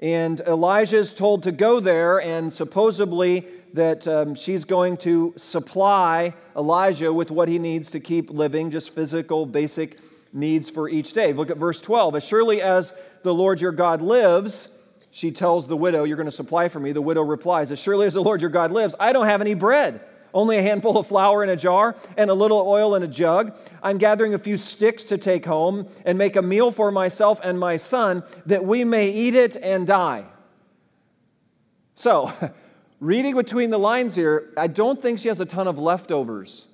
And 0.00 0.40
Elijah 0.40 0.96
is 0.96 1.14
told 1.14 1.44
to 1.44 1.52
go 1.52 1.78
there, 1.78 2.20
and 2.20 2.52
supposedly 2.52 3.46
that 3.74 4.06
um, 4.08 4.34
she's 4.34 4.64
going 4.64 4.96
to 4.98 5.32
supply 5.36 6.34
Elijah 6.56 7.12
with 7.12 7.30
what 7.30 7.48
he 7.48 7.58
needs 7.58 7.90
to 7.90 8.00
keep 8.00 8.30
living, 8.30 8.70
just 8.70 8.94
physical, 8.94 9.46
basic 9.46 9.98
needs 10.32 10.68
for 10.68 10.88
each 10.88 11.12
day. 11.12 11.32
Look 11.32 11.50
at 11.50 11.56
verse 11.56 11.80
12. 11.80 12.16
As 12.16 12.24
surely 12.24 12.60
as 12.60 12.92
the 13.22 13.32
Lord 13.32 13.60
your 13.60 13.72
God 13.72 14.02
lives, 14.02 14.68
she 15.14 15.30
tells 15.30 15.66
the 15.66 15.76
widow, 15.76 16.04
You're 16.04 16.16
going 16.16 16.24
to 16.24 16.32
supply 16.32 16.68
for 16.68 16.80
me. 16.80 16.92
The 16.92 17.02
widow 17.02 17.20
replies, 17.22 17.70
As 17.70 17.78
surely 17.78 18.06
as 18.06 18.14
the 18.14 18.22
Lord 18.22 18.40
your 18.40 18.50
God 18.50 18.72
lives, 18.72 18.94
I 18.98 19.12
don't 19.12 19.26
have 19.26 19.42
any 19.42 19.52
bread, 19.52 20.00
only 20.32 20.56
a 20.56 20.62
handful 20.62 20.96
of 20.96 21.06
flour 21.06 21.44
in 21.44 21.50
a 21.50 21.56
jar 21.56 21.94
and 22.16 22.30
a 22.30 22.34
little 22.34 22.66
oil 22.66 22.94
in 22.94 23.02
a 23.02 23.06
jug. 23.06 23.54
I'm 23.82 23.98
gathering 23.98 24.32
a 24.32 24.38
few 24.38 24.56
sticks 24.56 25.04
to 25.04 25.18
take 25.18 25.44
home 25.44 25.86
and 26.06 26.16
make 26.16 26.36
a 26.36 26.42
meal 26.42 26.72
for 26.72 26.90
myself 26.90 27.40
and 27.44 27.60
my 27.60 27.76
son 27.76 28.24
that 28.46 28.64
we 28.64 28.84
may 28.84 29.10
eat 29.10 29.34
it 29.34 29.54
and 29.54 29.86
die. 29.86 30.24
So, 31.94 32.32
reading 33.00 33.34
between 33.36 33.68
the 33.68 33.78
lines 33.78 34.14
here, 34.14 34.54
I 34.56 34.66
don't 34.66 35.00
think 35.00 35.18
she 35.18 35.28
has 35.28 35.40
a 35.40 35.46
ton 35.46 35.68
of 35.68 35.78
leftovers 35.78 36.68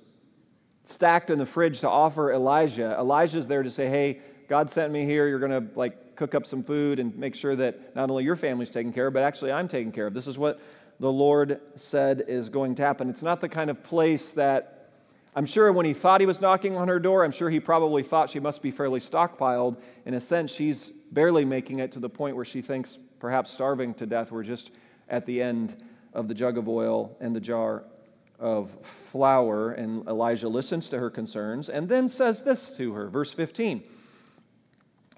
stacked 0.85 1.29
in 1.29 1.39
the 1.39 1.45
fridge 1.45 1.81
to 1.81 1.89
offer 1.89 2.31
Elijah. 2.31 2.95
Elijah's 2.97 3.47
there 3.47 3.63
to 3.63 3.69
say, 3.69 3.89
Hey, 3.89 4.21
God 4.47 4.71
sent 4.71 4.93
me 4.93 5.03
here. 5.03 5.27
You're 5.27 5.39
going 5.39 5.51
to 5.51 5.77
like 5.77 6.08
cook 6.19 6.35
up 6.35 6.45
some 6.45 6.63
food 6.63 6.99
and 6.99 7.17
make 7.17 7.33
sure 7.33 7.55
that 7.55 7.95
not 7.95 8.09
only 8.09 8.25
your 8.25 8.35
family's 8.35 8.69
taken 8.69 8.91
care 8.91 9.07
of, 9.07 9.13
but 9.13 9.23
actually 9.23 9.53
I'm 9.53 9.69
taken 9.69 9.93
care 9.93 10.05
of. 10.05 10.13
This 10.13 10.27
is 10.27 10.37
what 10.37 10.59
the 10.99 11.09
Lord 11.11 11.61
said 11.77 12.25
is 12.27 12.49
going 12.49 12.75
to 12.75 12.83
happen. 12.83 13.09
It's 13.09 13.21
not 13.21 13.39
the 13.39 13.47
kind 13.47 13.69
of 13.69 13.81
place 13.83 14.33
that 14.33 14.91
I'm 15.33 15.45
sure 15.45 15.71
when 15.71 15.85
he 15.85 15.93
thought 15.93 16.19
he 16.19 16.27
was 16.27 16.41
knocking 16.41 16.75
on 16.75 16.89
her 16.89 16.99
door, 16.99 17.23
I'm 17.23 17.31
sure 17.31 17.49
he 17.49 17.61
probably 17.61 18.03
thought 18.03 18.29
she 18.29 18.41
must 18.41 18.61
be 18.61 18.69
fairly 18.69 18.99
stockpiled. 18.99 19.77
In 20.05 20.13
a 20.13 20.19
sense, 20.19 20.51
she's 20.51 20.91
barely 21.11 21.45
making 21.45 21.79
it 21.79 21.93
to 21.93 21.99
the 21.99 22.09
point 22.09 22.35
where 22.35 22.43
she 22.43 22.61
thinks 22.61 22.97
perhaps 23.19 23.49
starving 23.49 23.93
to 23.95 24.05
death. 24.05 24.29
We're 24.29 24.43
just 24.43 24.71
at 25.07 25.25
the 25.25 25.41
end 25.41 25.81
of 26.13 26.27
the 26.27 26.33
jug 26.33 26.57
of 26.57 26.67
oil 26.67 27.15
and 27.21 27.33
the 27.33 27.39
jar 27.39 27.83
of 28.39 28.71
flour. 28.83 29.71
And 29.71 30.05
Elijah 30.05 30.49
listens 30.49 30.89
to 30.89 30.99
her 30.99 31.09
concerns 31.09 31.69
and 31.69 31.87
then 31.87 32.09
says 32.09 32.41
this 32.41 32.71
to 32.71 32.93
her. 32.93 33.07
Verse 33.07 33.31
15. 33.31 33.83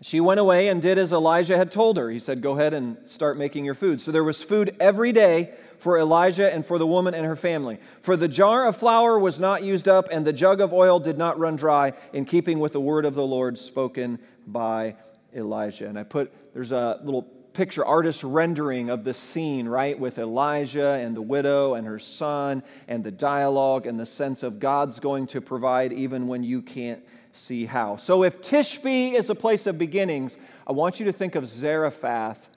She 0.03 0.19
went 0.19 0.39
away 0.39 0.69
and 0.69 0.81
did 0.81 0.97
as 0.97 1.13
Elijah 1.13 1.55
had 1.55 1.71
told 1.71 1.97
her. 1.97 2.09
He 2.09 2.17
said, 2.17 2.41
Go 2.41 2.53
ahead 2.53 2.73
and 2.73 2.97
start 3.07 3.37
making 3.37 3.65
your 3.65 3.75
food. 3.75 4.01
So 4.01 4.11
there 4.11 4.23
was 4.23 4.41
food 4.41 4.75
every 4.79 5.11
day 5.11 5.53
for 5.77 5.99
Elijah 5.99 6.51
and 6.51 6.65
for 6.65 6.79
the 6.79 6.87
woman 6.87 7.13
and 7.13 7.23
her 7.25 7.35
family. 7.35 7.79
For 8.01 8.15
the 8.15 8.27
jar 8.27 8.65
of 8.65 8.77
flour 8.77 9.19
was 9.19 9.39
not 9.39 9.63
used 9.63 9.87
up, 9.87 10.09
and 10.11 10.25
the 10.25 10.33
jug 10.33 10.59
of 10.59 10.73
oil 10.73 10.99
did 10.99 11.19
not 11.19 11.39
run 11.39 11.55
dry, 11.55 11.93
in 12.13 12.25
keeping 12.25 12.59
with 12.59 12.73
the 12.73 12.81
word 12.81 13.05
of 13.05 13.13
the 13.13 13.25
Lord 13.25 13.59
spoken 13.59 14.17
by 14.47 14.95
Elijah. 15.35 15.87
And 15.87 15.99
I 15.99 16.03
put, 16.03 16.31
there's 16.53 16.71
a 16.71 16.99
little 17.03 17.23
picture 17.53 17.85
artist 17.85 18.23
rendering 18.23 18.89
of 18.89 19.03
the 19.03 19.13
scene, 19.13 19.67
right, 19.67 19.99
with 19.99 20.17
Elijah 20.17 20.93
and 20.93 21.15
the 21.15 21.21
widow 21.21 21.75
and 21.75 21.85
her 21.85 21.99
son, 21.99 22.63
and 22.87 23.03
the 23.03 23.11
dialogue 23.11 23.85
and 23.85 23.99
the 23.99 24.05
sense 24.07 24.41
of 24.41 24.59
God's 24.59 24.99
going 24.99 25.27
to 25.27 25.41
provide 25.41 25.93
even 25.93 26.27
when 26.27 26.43
you 26.43 26.63
can't 26.63 27.03
see 27.31 27.65
how. 27.65 27.97
So, 27.97 28.23
if 28.23 28.41
Tishbe 28.41 29.13
is 29.13 29.29
a 29.29 29.35
place 29.35 29.67
of 29.67 29.77
beginnings, 29.77 30.37
I 30.67 30.71
want 30.71 30.99
you 30.99 31.05
to 31.05 31.13
think 31.13 31.35
of 31.35 31.47
Zarephath 31.47 32.49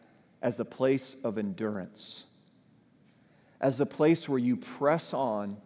as 0.43 0.57
the 0.57 0.65
place 0.65 1.17
of 1.25 1.39
endurance, 1.39 2.25
as 3.61 3.79
the 3.79 3.87
place 3.87 4.29
where 4.29 4.39
you 4.39 4.57
press 4.57 5.15
on, 5.15 5.57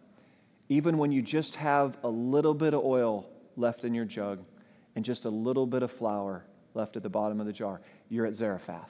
even 0.69 0.97
when 0.97 1.11
you 1.11 1.21
just 1.21 1.55
have 1.55 1.97
a 2.03 2.09
little 2.09 2.53
bit 2.53 2.73
of 2.73 2.83
oil 2.83 3.29
left 3.57 3.83
in 3.83 3.93
your 3.93 4.05
jug 4.05 4.39
and 4.95 5.03
just 5.03 5.25
a 5.25 5.29
little 5.29 5.65
bit 5.65 5.83
of 5.83 5.91
flour 5.91 6.45
left 6.73 6.95
at 6.95 7.03
the 7.03 7.09
bottom 7.09 7.39
of 7.39 7.45
the 7.45 7.53
jar. 7.53 7.81
You're 8.09 8.25
at 8.25 8.35
Zarephath. 8.35 8.89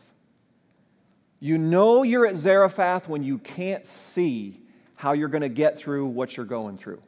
You 1.39 1.57
know 1.57 2.03
you're 2.03 2.25
at 2.25 2.37
Zarephath 2.37 3.07
when 3.07 3.23
you 3.23 3.37
can't 3.37 3.85
see 3.85 4.61
how 4.95 5.13
you're 5.13 5.29
going 5.29 5.41
to 5.41 5.49
get 5.49 5.77
through 5.77 6.07
what 6.07 6.35
you're 6.35 6.45
going 6.45 6.77
through 6.77 7.01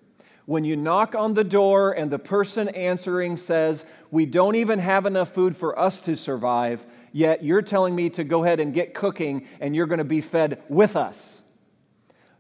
when 0.45 0.63
you 0.63 0.75
knock 0.75 1.15
on 1.15 1.33
the 1.33 1.43
door 1.43 1.91
and 1.91 2.11
the 2.11 2.19
person 2.19 2.69
answering 2.69 3.37
says, 3.37 3.85
We 4.09 4.25
don't 4.25 4.55
even 4.55 4.79
have 4.79 5.05
enough 5.05 5.33
food 5.33 5.55
for 5.55 5.77
us 5.77 5.99
to 6.01 6.15
survive, 6.15 6.85
yet 7.11 7.43
you're 7.43 7.61
telling 7.61 7.95
me 7.95 8.09
to 8.11 8.23
go 8.23 8.43
ahead 8.43 8.59
and 8.59 8.73
get 8.73 8.93
cooking 8.93 9.47
and 9.59 9.75
you're 9.75 9.87
going 9.87 9.99
to 9.99 10.03
be 10.03 10.21
fed 10.21 10.61
with 10.69 10.95
us. 10.95 11.43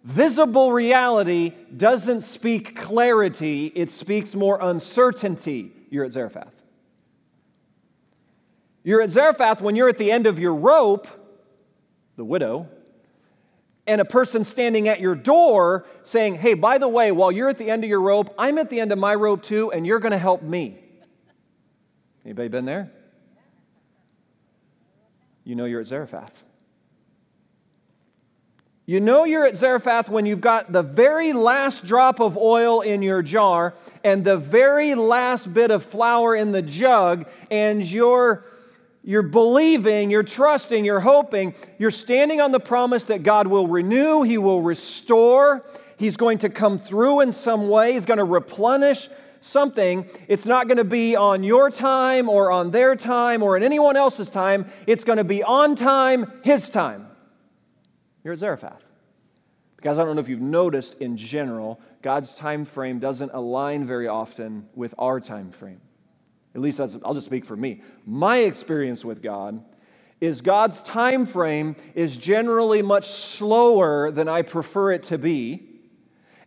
Visible 0.03 0.71
reality 0.71 1.53
doesn't 1.75 2.21
speak 2.21 2.75
clarity, 2.75 3.67
it 3.75 3.91
speaks 3.91 4.33
more 4.33 4.57
uncertainty. 4.59 5.71
You're 5.89 6.05
at 6.05 6.13
Zarephath. 6.13 6.53
You're 8.83 9.01
at 9.01 9.11
Zarephath 9.11 9.61
when 9.61 9.75
you're 9.75 9.89
at 9.89 9.99
the 9.99 10.11
end 10.11 10.25
of 10.25 10.39
your 10.39 10.55
rope, 10.55 11.07
the 12.15 12.25
widow, 12.25 12.67
and 13.91 13.99
a 13.99 14.05
person 14.05 14.45
standing 14.45 14.87
at 14.87 15.01
your 15.01 15.15
door 15.15 15.85
saying, 16.03 16.35
Hey, 16.35 16.53
by 16.53 16.77
the 16.77 16.87
way, 16.87 17.11
while 17.11 17.29
you're 17.29 17.49
at 17.49 17.57
the 17.57 17.69
end 17.69 17.83
of 17.83 17.89
your 17.89 17.99
rope, 17.99 18.33
I'm 18.37 18.57
at 18.57 18.69
the 18.69 18.79
end 18.79 18.93
of 18.93 18.97
my 18.97 19.13
rope 19.13 19.43
too, 19.43 19.71
and 19.71 19.85
you're 19.85 19.99
going 19.99 20.13
to 20.13 20.17
help 20.17 20.41
me. 20.41 20.77
Anybody 22.23 22.47
been 22.47 22.63
there? 22.63 22.89
You 25.43 25.55
know 25.55 25.65
you're 25.65 25.81
at 25.81 25.87
Zarephath. 25.87 26.31
You 28.85 29.01
know 29.01 29.25
you're 29.25 29.45
at 29.45 29.57
Zarephath 29.57 30.07
when 30.07 30.25
you've 30.25 30.41
got 30.41 30.71
the 30.71 30.83
very 30.83 31.33
last 31.33 31.85
drop 31.85 32.21
of 32.21 32.37
oil 32.37 32.81
in 32.81 33.01
your 33.01 33.21
jar 33.21 33.73
and 34.05 34.23
the 34.23 34.37
very 34.37 34.95
last 34.95 35.53
bit 35.53 35.69
of 35.69 35.83
flour 35.83 36.33
in 36.33 36.53
the 36.53 36.61
jug, 36.61 37.27
and 37.49 37.83
you're 37.83 38.45
you're 39.03 39.23
believing, 39.23 40.11
you're 40.11 40.23
trusting, 40.23 40.85
you're 40.85 40.99
hoping, 40.99 41.55
you're 41.79 41.91
standing 41.91 42.39
on 42.39 42.51
the 42.51 42.59
promise 42.59 43.05
that 43.05 43.23
God 43.23 43.47
will 43.47 43.67
renew, 43.67 44.21
He 44.21 44.37
will 44.37 44.61
restore, 44.61 45.65
He's 45.97 46.17
going 46.17 46.39
to 46.39 46.49
come 46.49 46.79
through 46.79 47.21
in 47.21 47.33
some 47.33 47.67
way, 47.67 47.93
He's 47.93 48.05
going 48.05 48.19
to 48.19 48.23
replenish 48.23 49.09
something. 49.41 50.07
It's 50.27 50.45
not 50.45 50.67
going 50.67 50.77
to 50.77 50.83
be 50.83 51.15
on 51.15 51.43
your 51.43 51.71
time 51.71 52.29
or 52.29 52.51
on 52.51 52.69
their 52.69 52.95
time 52.95 53.41
or 53.41 53.57
in 53.57 53.63
anyone 53.63 53.97
else's 53.97 54.29
time. 54.29 54.67
It's 54.85 55.03
going 55.03 55.17
to 55.17 55.23
be 55.23 55.41
on 55.41 55.75
time, 55.75 56.31
His 56.43 56.69
time. 56.69 57.07
You're 58.23 58.33
at 58.33 58.39
Zarephath. 58.39 58.87
Because 59.77 59.97
I 59.97 60.05
don't 60.05 60.15
know 60.15 60.21
if 60.21 60.29
you've 60.29 60.39
noticed 60.39 60.93
in 60.99 61.17
general, 61.17 61.79
God's 62.03 62.35
time 62.35 62.65
frame 62.65 62.99
doesn't 62.99 63.31
align 63.33 63.87
very 63.87 64.07
often 64.07 64.69
with 64.75 64.93
our 64.99 65.19
time 65.19 65.49
frame. 65.49 65.81
At 66.53 66.61
least 66.61 66.79
I'll 66.79 67.13
just 67.13 67.25
speak 67.25 67.45
for 67.45 67.55
me. 67.55 67.81
My 68.05 68.39
experience 68.39 69.05
with 69.05 69.21
God 69.21 69.63
is 70.19 70.41
God's 70.41 70.81
time 70.81 71.25
frame 71.25 71.75
is 71.95 72.15
generally 72.15 72.81
much 72.81 73.09
slower 73.09 74.11
than 74.11 74.27
I 74.27 74.41
prefer 74.41 74.91
it 74.91 75.03
to 75.03 75.17
be. 75.17 75.67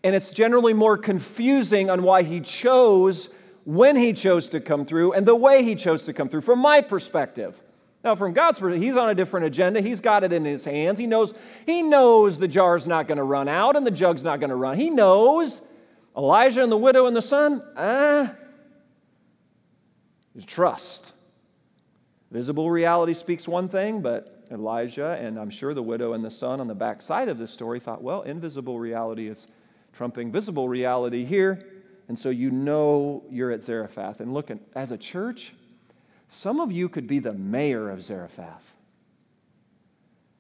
And 0.02 0.14
it's 0.14 0.28
generally 0.28 0.74
more 0.74 0.98
confusing 0.98 1.88
on 1.88 2.02
why 2.02 2.22
he 2.22 2.40
chose 2.40 3.30
when 3.64 3.96
he 3.96 4.12
chose 4.12 4.48
to 4.48 4.60
come 4.60 4.84
through 4.84 5.12
and 5.12 5.26
the 5.26 5.34
way 5.34 5.64
he 5.64 5.74
chose 5.74 6.02
to 6.02 6.12
come 6.12 6.28
through 6.28 6.42
from 6.42 6.58
my 6.58 6.82
perspective. 6.82 7.58
Now, 8.04 8.14
from 8.14 8.34
God's 8.34 8.58
perspective, 8.58 8.82
he's 8.82 8.98
on 8.98 9.08
a 9.08 9.14
different 9.14 9.46
agenda. 9.46 9.80
He's 9.80 10.00
got 10.00 10.22
it 10.22 10.32
in 10.34 10.44
his 10.44 10.62
hands. 10.62 10.98
He 10.98 11.06
knows, 11.06 11.32
he 11.64 11.80
knows 11.82 12.38
the 12.38 12.46
jar's 12.46 12.86
not 12.86 13.08
going 13.08 13.16
to 13.16 13.24
run 13.24 13.48
out 13.48 13.76
and 13.76 13.86
the 13.86 13.90
jug's 13.90 14.22
not 14.22 14.40
going 14.40 14.50
to 14.50 14.56
run. 14.56 14.78
He 14.78 14.90
knows. 14.90 15.62
Elijah 16.16 16.62
and 16.62 16.70
the 16.70 16.76
widow 16.76 17.06
and 17.06 17.16
the 17.16 17.22
son, 17.22 17.62
ah, 17.76 18.34
is 20.34 20.44
trust. 20.44 21.12
Visible 22.30 22.70
reality 22.70 23.14
speaks 23.14 23.46
one 23.46 23.68
thing, 23.68 24.00
but 24.00 24.46
Elijah 24.50 25.16
and 25.20 25.38
I'm 25.38 25.50
sure 25.50 25.74
the 25.74 25.82
widow 25.82 26.12
and 26.12 26.24
the 26.24 26.30
son 26.30 26.60
on 26.60 26.66
the 26.66 26.74
back 26.74 27.02
side 27.02 27.28
of 27.28 27.38
this 27.38 27.50
story 27.50 27.80
thought, 27.80 28.02
well, 28.02 28.22
invisible 28.22 28.78
reality 28.78 29.28
is 29.28 29.46
trumping 29.92 30.32
visible 30.32 30.68
reality 30.68 31.24
here. 31.24 31.64
And 32.08 32.18
so 32.18 32.28
you 32.28 32.50
know 32.50 33.24
you're 33.30 33.50
at 33.50 33.62
Zarephath. 33.62 34.20
And 34.20 34.34
look, 34.34 34.50
as 34.74 34.90
a 34.90 34.98
church, 34.98 35.54
some 36.28 36.60
of 36.60 36.72
you 36.72 36.88
could 36.88 37.06
be 37.06 37.18
the 37.18 37.32
mayor 37.32 37.88
of 37.88 38.02
Zarephath. 38.02 38.74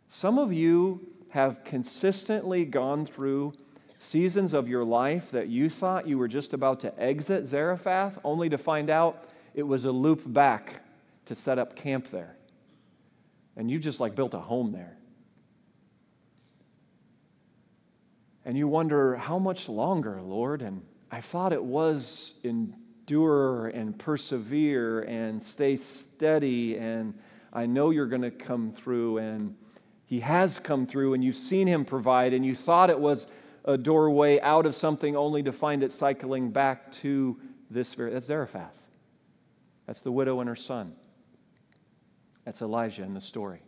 Some 0.08 0.38
of 0.38 0.52
you 0.52 1.08
have 1.30 1.64
consistently 1.64 2.64
gone 2.64 3.06
through 3.06 3.54
seasons 3.98 4.52
of 4.52 4.68
your 4.68 4.84
life 4.84 5.30
that 5.30 5.48
you 5.48 5.70
thought 5.70 6.06
you 6.06 6.18
were 6.18 6.28
just 6.28 6.52
about 6.52 6.80
to 6.80 7.00
exit 7.00 7.46
Zarephath, 7.46 8.18
only 8.22 8.48
to 8.48 8.58
find 8.58 8.90
out 8.90 9.24
it 9.54 9.62
was 9.62 9.84
a 9.84 9.92
loop 9.92 10.22
back 10.26 10.82
to 11.26 11.34
set 11.34 11.58
up 11.58 11.76
camp 11.76 12.10
there. 12.10 12.36
And 13.56 13.70
you 13.70 13.78
just 13.78 14.00
like 14.00 14.14
built 14.14 14.34
a 14.34 14.40
home 14.40 14.72
there. 14.72 14.96
And 18.44 18.58
you 18.58 18.68
wonder, 18.68 19.16
how 19.16 19.38
much 19.38 19.68
longer, 19.68 20.20
Lord? 20.20 20.60
And 20.60 20.82
I 21.10 21.20
thought 21.20 21.52
it 21.52 21.64
was 21.64 22.34
endure 22.42 23.68
and 23.68 23.98
persevere 23.98 25.02
and 25.02 25.42
stay 25.42 25.76
steady, 25.76 26.76
and 26.76 27.14
I 27.52 27.66
know 27.66 27.90
you're 27.90 28.06
going 28.06 28.22
to 28.22 28.30
come 28.30 28.72
through. 28.72 29.18
And 29.18 29.54
He 30.04 30.20
has 30.20 30.58
come 30.58 30.86
through, 30.86 31.14
and 31.14 31.24
you've 31.24 31.36
seen 31.36 31.66
Him 31.66 31.86
provide, 31.86 32.34
and 32.34 32.44
you 32.44 32.54
thought 32.54 32.90
it 32.90 33.00
was 33.00 33.26
a 33.64 33.78
doorway 33.78 34.40
out 34.40 34.66
of 34.66 34.74
something 34.74 35.16
only 35.16 35.42
to 35.44 35.52
find 35.52 35.82
it 35.82 35.92
cycling 35.92 36.50
back 36.50 36.92
to 36.92 37.38
this 37.70 37.94
very. 37.94 38.12
That's 38.12 38.26
Zarephath. 38.26 38.83
That's 39.86 40.00
the 40.00 40.12
widow 40.12 40.40
and 40.40 40.48
her 40.48 40.56
son. 40.56 40.94
That's 42.44 42.60
Elijah 42.60 43.02
in 43.02 43.14
the 43.14 43.20
story. 43.20 43.62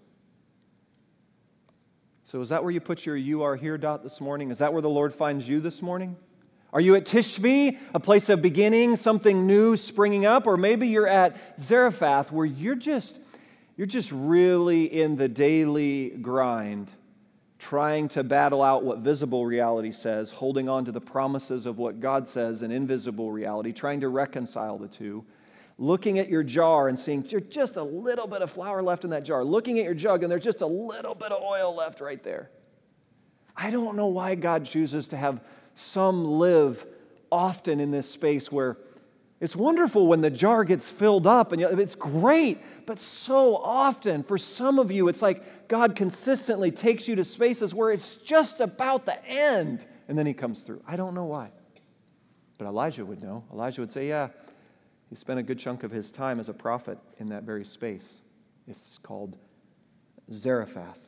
So, 2.24 2.40
is 2.40 2.48
that 2.48 2.62
where 2.62 2.72
you 2.72 2.80
put 2.80 3.06
your 3.06 3.16
you 3.16 3.42
are 3.42 3.56
here 3.56 3.78
dot 3.78 4.02
this 4.02 4.20
morning? 4.20 4.50
Is 4.50 4.58
that 4.58 4.72
where 4.72 4.82
the 4.82 4.90
Lord 4.90 5.14
finds 5.14 5.48
you 5.48 5.60
this 5.60 5.80
morning? 5.80 6.16
Are 6.72 6.80
you 6.80 6.96
at 6.96 7.06
Tishbe, 7.06 7.78
a 7.94 8.00
place 8.00 8.28
of 8.28 8.42
beginning, 8.42 8.96
something 8.96 9.46
new 9.46 9.76
springing 9.76 10.26
up? 10.26 10.46
Or 10.46 10.56
maybe 10.56 10.88
you're 10.88 11.06
at 11.06 11.36
Zarephath, 11.60 12.32
where 12.32 12.44
you're 12.44 12.74
just, 12.74 13.20
you're 13.76 13.86
just 13.86 14.10
really 14.12 14.84
in 14.84 15.16
the 15.16 15.28
daily 15.28 16.10
grind, 16.10 16.90
trying 17.58 18.08
to 18.08 18.24
battle 18.24 18.62
out 18.62 18.84
what 18.84 18.98
visible 18.98 19.46
reality 19.46 19.92
says, 19.92 20.32
holding 20.32 20.68
on 20.68 20.84
to 20.84 20.92
the 20.92 21.00
promises 21.00 21.64
of 21.64 21.78
what 21.78 22.00
God 22.00 22.26
says 22.26 22.62
in 22.62 22.72
invisible 22.72 23.30
reality, 23.30 23.72
trying 23.72 24.00
to 24.00 24.08
reconcile 24.08 24.76
the 24.76 24.88
two 24.88 25.24
looking 25.78 26.18
at 26.18 26.28
your 26.28 26.42
jar 26.42 26.88
and 26.88 26.98
seeing 26.98 27.22
there's 27.22 27.44
just 27.48 27.76
a 27.76 27.82
little 27.82 28.26
bit 28.26 28.42
of 28.42 28.50
flour 28.50 28.82
left 28.82 29.04
in 29.04 29.10
that 29.10 29.24
jar, 29.24 29.44
looking 29.44 29.78
at 29.78 29.84
your 29.84 29.94
jug 29.94 30.22
and 30.22 30.30
there's 30.30 30.44
just 30.44 30.62
a 30.62 30.66
little 30.66 31.14
bit 31.14 31.32
of 31.32 31.42
oil 31.42 31.74
left 31.74 32.00
right 32.00 32.22
there. 32.22 32.50
I 33.56 33.70
don't 33.70 33.96
know 33.96 34.06
why 34.06 34.34
God 34.34 34.64
chooses 34.64 35.08
to 35.08 35.16
have 35.16 35.40
some 35.74 36.24
live 36.24 36.86
often 37.30 37.80
in 37.80 37.90
this 37.90 38.08
space 38.08 38.50
where 38.50 38.78
it's 39.38 39.54
wonderful 39.54 40.06
when 40.06 40.22
the 40.22 40.30
jar 40.30 40.64
gets 40.64 40.90
filled 40.90 41.26
up 41.26 41.52
and 41.52 41.60
it's 41.60 41.94
great, 41.94 42.58
but 42.86 42.98
so 42.98 43.56
often 43.56 44.22
for 44.22 44.38
some 44.38 44.78
of 44.78 44.90
you, 44.90 45.08
it's 45.08 45.20
like 45.20 45.68
God 45.68 45.94
consistently 45.94 46.70
takes 46.70 47.06
you 47.06 47.16
to 47.16 47.24
spaces 47.24 47.74
where 47.74 47.92
it's 47.92 48.16
just 48.16 48.60
about 48.60 49.04
the 49.04 49.22
end 49.26 49.84
and 50.08 50.16
then 50.16 50.24
he 50.26 50.32
comes 50.32 50.62
through. 50.62 50.82
I 50.86 50.96
don't 50.96 51.14
know 51.14 51.24
why. 51.24 51.50
But 52.58 52.66
Elijah 52.66 53.04
would 53.04 53.22
know. 53.22 53.44
Elijah 53.52 53.82
would 53.82 53.92
say, 53.92 54.08
Yeah, 54.08 54.28
spent 55.16 55.38
a 55.38 55.42
good 55.42 55.58
chunk 55.58 55.82
of 55.82 55.90
his 55.90 56.10
time 56.10 56.38
as 56.38 56.48
a 56.48 56.54
prophet 56.54 56.98
in 57.18 57.28
that 57.30 57.42
very 57.42 57.64
space. 57.64 58.22
It's 58.68 58.98
called 59.02 59.36
Zarephath. 60.32 60.98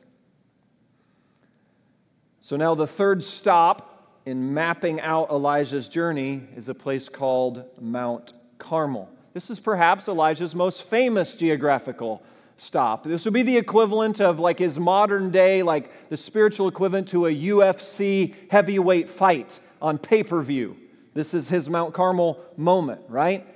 So 2.41 2.55
now 2.55 2.75
the 2.75 2.87
third 2.87 3.23
stop 3.23 4.21
in 4.25 4.53
mapping 4.53 4.99
out 5.01 5.29
Elijah's 5.29 5.87
journey 5.87 6.43
is 6.55 6.69
a 6.69 6.73
place 6.73 7.09
called 7.09 7.63
Mount 7.79 8.33
Carmel. 8.57 9.09
This 9.33 9.49
is 9.49 9.59
perhaps 9.59 10.07
Elijah's 10.07 10.55
most 10.55 10.83
famous 10.83 11.35
geographical 11.35 12.23
stop. 12.57 13.03
This 13.03 13.25
would 13.25 13.33
be 13.33 13.43
the 13.43 13.57
equivalent 13.57 14.19
of 14.19 14.39
like 14.39 14.59
his 14.59 14.79
modern 14.79 15.31
day, 15.31 15.63
like 15.63 16.09
the 16.09 16.17
spiritual 16.17 16.67
equivalent 16.67 17.07
to 17.09 17.25
a 17.27 17.35
UFC 17.35 18.35
heavyweight 18.49 19.09
fight 19.09 19.59
on 19.81 19.97
pay 19.97 20.23
per 20.23 20.41
view. 20.41 20.75
This 21.13 21.33
is 21.33 21.49
his 21.49 21.69
Mount 21.69 21.93
Carmel 21.93 22.39
moment, 22.57 23.01
right? 23.07 23.47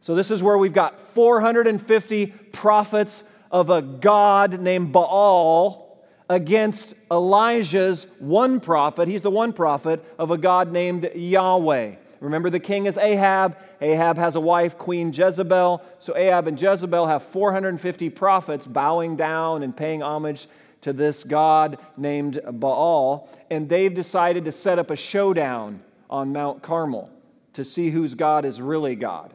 So, 0.00 0.14
this 0.14 0.30
is 0.30 0.42
where 0.42 0.56
we've 0.56 0.72
got 0.72 1.00
450 1.14 2.26
prophets 2.26 3.24
of 3.50 3.70
a 3.70 3.82
God 3.82 4.60
named 4.60 4.92
Baal 4.92 5.98
against 6.28 6.94
Elijah's 7.10 8.06
one 8.18 8.60
prophet. 8.60 9.08
He's 9.08 9.22
the 9.22 9.30
one 9.30 9.52
prophet 9.52 10.04
of 10.18 10.30
a 10.30 10.38
God 10.38 10.72
named 10.72 11.10
Yahweh. 11.14 11.96
Remember, 12.20 12.50
the 12.50 12.60
king 12.60 12.86
is 12.86 12.98
Ahab. 12.98 13.56
Ahab 13.80 14.18
has 14.18 14.34
a 14.34 14.40
wife, 14.40 14.76
Queen 14.76 15.12
Jezebel. 15.12 15.82
So, 15.98 16.16
Ahab 16.16 16.46
and 16.46 16.60
Jezebel 16.60 17.06
have 17.06 17.22
450 17.24 18.10
prophets 18.10 18.66
bowing 18.66 19.16
down 19.16 19.62
and 19.62 19.76
paying 19.76 20.02
homage 20.02 20.48
to 20.82 20.92
this 20.92 21.24
God 21.24 21.78
named 21.96 22.40
Baal. 22.52 23.28
And 23.50 23.68
they've 23.68 23.94
decided 23.94 24.44
to 24.44 24.52
set 24.52 24.78
up 24.78 24.90
a 24.90 24.96
showdown 24.96 25.82
on 26.10 26.32
Mount 26.32 26.62
Carmel 26.62 27.10
to 27.54 27.64
see 27.64 27.90
whose 27.90 28.14
God 28.14 28.44
is 28.44 28.60
really 28.60 28.94
God. 28.94 29.34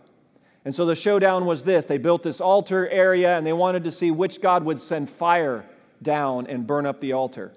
And 0.65 0.73
so 0.73 0.85
the 0.85 0.95
showdown 0.95 1.45
was 1.45 1.63
this 1.63 1.85
they 1.85 1.97
built 1.97 2.23
this 2.23 2.39
altar 2.39 2.87
area 2.89 3.37
and 3.37 3.45
they 3.45 3.53
wanted 3.53 3.83
to 3.83 3.91
see 3.91 4.11
which 4.11 4.41
God 4.41 4.63
would 4.63 4.81
send 4.81 5.09
fire 5.09 5.65
down 6.01 6.47
and 6.47 6.65
burn 6.65 6.85
up 6.85 6.99
the 6.99 7.13
altar. 7.13 7.51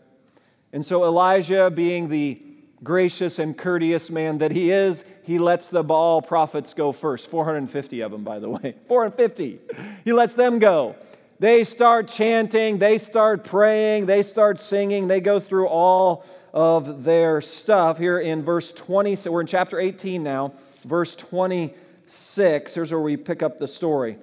And 0.73 0.85
so 0.85 1.05
Elijah, 1.05 1.71
being 1.71 2.09
the 2.09 2.41
gracious 2.83 3.39
and 3.39 3.57
courteous 3.57 4.11
man 4.11 4.39
that 4.39 4.53
he 4.53 4.71
is, 4.71 5.05
he 5.23 5.39
lets 5.39 5.69
the 5.69 5.83
Baal 5.83 6.21
prophets 6.23 6.75
go 6.75 6.93
first. 6.93 7.31
450 7.31 8.01
of 8.01 8.13
them, 8.13 8.25
by 8.25 8.39
the 8.39 8.49
way. 8.49 8.75
450. 8.89 9.61
He 10.05 10.13
lets 10.13 10.35
them 10.35 10.59
go. 10.59 10.97
They 11.39 11.65
start 11.65 12.09
chanting, 12.09 12.79
they 12.79 12.97
start 12.97 13.45
praying, 13.45 14.07
they 14.07 14.23
start 14.23 14.59
singing, 14.59 15.07
they 15.07 15.21
go 15.21 15.39
through 15.39 15.69
all 15.69 16.25
of 16.55 17.05
their 17.05 17.43
stuff. 17.43 17.99
Here 17.99 18.19
in 18.19 18.43
verse 18.43 18.73
20, 18.73 19.17
so 19.17 19.31
we're 19.31 19.43
in 19.43 19.47
chapter 19.47 19.79
18 19.79 20.23
now, 20.23 20.55
verse 20.85 21.15
20 21.15 21.75
6, 22.07 22.75
here's 22.75 22.93
where 22.93 23.01
we 23.01 23.17
pick 23.17 23.43
up 23.43 23.59
the 23.59 23.69
story. 23.69 24.19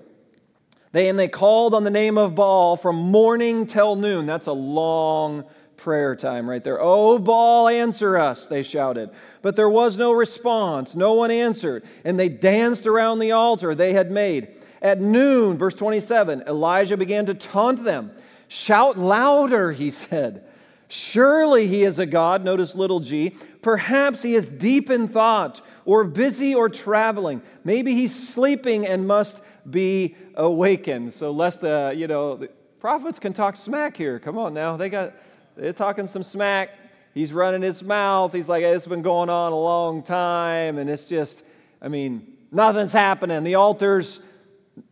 They 0.91 1.09
and 1.09 1.17
they 1.17 1.27
called 1.27 1.73
on 1.73 1.83
the 1.83 1.89
name 1.89 2.17
of 2.17 2.35
Baal 2.35 2.75
from 2.77 2.95
morning 2.95 3.65
till 3.65 3.95
noon. 3.95 4.25
That's 4.25 4.47
a 4.47 4.53
long 4.53 5.43
prayer 5.75 6.15
time 6.15 6.49
right 6.49 6.63
there. 6.63 6.77
Oh, 6.79 7.19
Baal, 7.19 7.67
answer 7.67 8.17
us, 8.17 8.47
they 8.47 8.63
shouted. 8.63 9.09
But 9.41 9.55
there 9.55 9.69
was 9.69 9.97
no 9.97 10.11
response. 10.11 10.95
No 10.95 11.13
one 11.13 11.31
answered. 11.31 11.83
And 12.05 12.19
they 12.19 12.29
danced 12.29 12.87
around 12.87 13.19
the 13.19 13.31
altar 13.31 13.75
they 13.75 13.93
had 13.93 14.11
made. 14.11 14.49
At 14.81 15.01
noon, 15.01 15.57
verse 15.57 15.73
27, 15.73 16.43
Elijah 16.47 16.97
began 16.97 17.25
to 17.25 17.33
taunt 17.33 17.83
them. 17.83 18.11
Shout 18.47 18.97
louder, 18.97 19.71
he 19.71 19.89
said. 19.89 20.45
Surely 20.89 21.67
he 21.67 21.83
is 21.83 21.97
a 21.97 22.05
God, 22.05 22.43
notice 22.43 22.75
little 22.75 22.99
g. 22.99 23.35
Perhaps 23.63 24.21
he 24.21 24.35
is 24.35 24.47
deep 24.47 24.91
in 24.91 25.07
thought 25.07 25.61
or 25.85 26.03
busy 26.03 26.53
or 26.53 26.69
traveling. 26.69 27.41
Maybe 27.63 27.95
he's 27.95 28.13
sleeping 28.13 28.85
and 28.85 29.07
must 29.07 29.41
be 29.67 30.15
awakened. 30.35 31.13
So 31.13 31.31
lest 31.31 31.61
the, 31.61 31.93
you 31.95 32.07
know, 32.07 32.35
the 32.35 32.49
prophets 32.79 33.17
can 33.17 33.33
talk 33.33 33.55
smack 33.55 33.97
here. 33.97 34.19
Come 34.19 34.37
on 34.37 34.53
now. 34.53 34.77
They 34.77 34.89
got 34.89 35.13
they're 35.55 35.73
talking 35.73 36.07
some 36.07 36.23
smack. 36.23 36.69
He's 37.13 37.31
running 37.31 37.61
his 37.61 37.83
mouth. 37.83 38.33
He's 38.33 38.49
like, 38.49 38.63
it's 38.63 38.87
been 38.87 39.03
going 39.03 39.29
on 39.29 39.51
a 39.51 39.59
long 39.59 40.01
time, 40.01 40.79
and 40.79 40.89
it's 40.89 41.03
just, 41.03 41.43
I 41.79 41.87
mean, 41.87 42.37
nothing's 42.51 42.91
happening. 42.91 43.43
The 43.43 43.55
altar's 43.55 44.19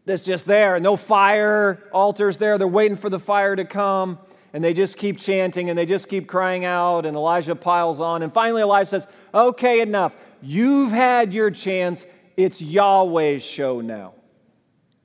it's 0.05 0.23
just 0.23 0.45
there. 0.45 0.79
No 0.79 0.95
fire. 0.95 1.79
Altar's 1.91 2.37
there. 2.37 2.57
They're 2.57 2.67
waiting 2.67 2.97
for 2.97 3.09
the 3.09 3.19
fire 3.19 3.55
to 3.55 3.65
come. 3.65 4.19
And 4.53 4.63
they 4.63 4.73
just 4.73 4.97
keep 4.97 5.17
chanting 5.17 5.69
and 5.69 5.79
they 5.79 5.85
just 5.85 6.09
keep 6.09 6.27
crying 6.27 6.65
out. 6.65 7.05
And 7.05 7.15
Elijah 7.15 7.55
piles 7.55 7.99
on. 7.99 8.21
And 8.21 8.33
finally, 8.33 8.61
Elijah 8.61 8.89
says, 8.89 9.07
Okay, 9.33 9.81
enough. 9.81 10.13
You've 10.41 10.91
had 10.91 11.33
your 11.33 11.51
chance. 11.51 12.05
It's 12.35 12.61
Yahweh's 12.61 13.43
show 13.43 13.81
now. 13.81 14.13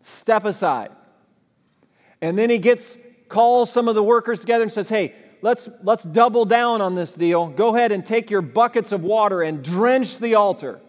Step 0.02 0.44
aside. 0.44 0.90
And 2.20 2.38
then 2.38 2.50
he 2.50 2.58
gets 2.58 2.96
calls 3.28 3.72
some 3.72 3.88
of 3.88 3.94
the 3.94 4.02
workers 4.02 4.40
together 4.40 4.62
and 4.62 4.72
says, 4.72 4.88
"Hey, 4.88 5.14
let's 5.42 5.68
let's 5.82 6.04
double 6.04 6.44
down 6.44 6.80
on 6.80 6.94
this 6.94 7.12
deal. 7.12 7.48
Go 7.48 7.74
ahead 7.74 7.92
and 7.92 8.04
take 8.06 8.30
your 8.30 8.42
buckets 8.42 8.92
of 8.92 9.02
water 9.02 9.42
and 9.42 9.62
drench 9.62 10.18
the 10.18 10.34
altar. 10.34 10.80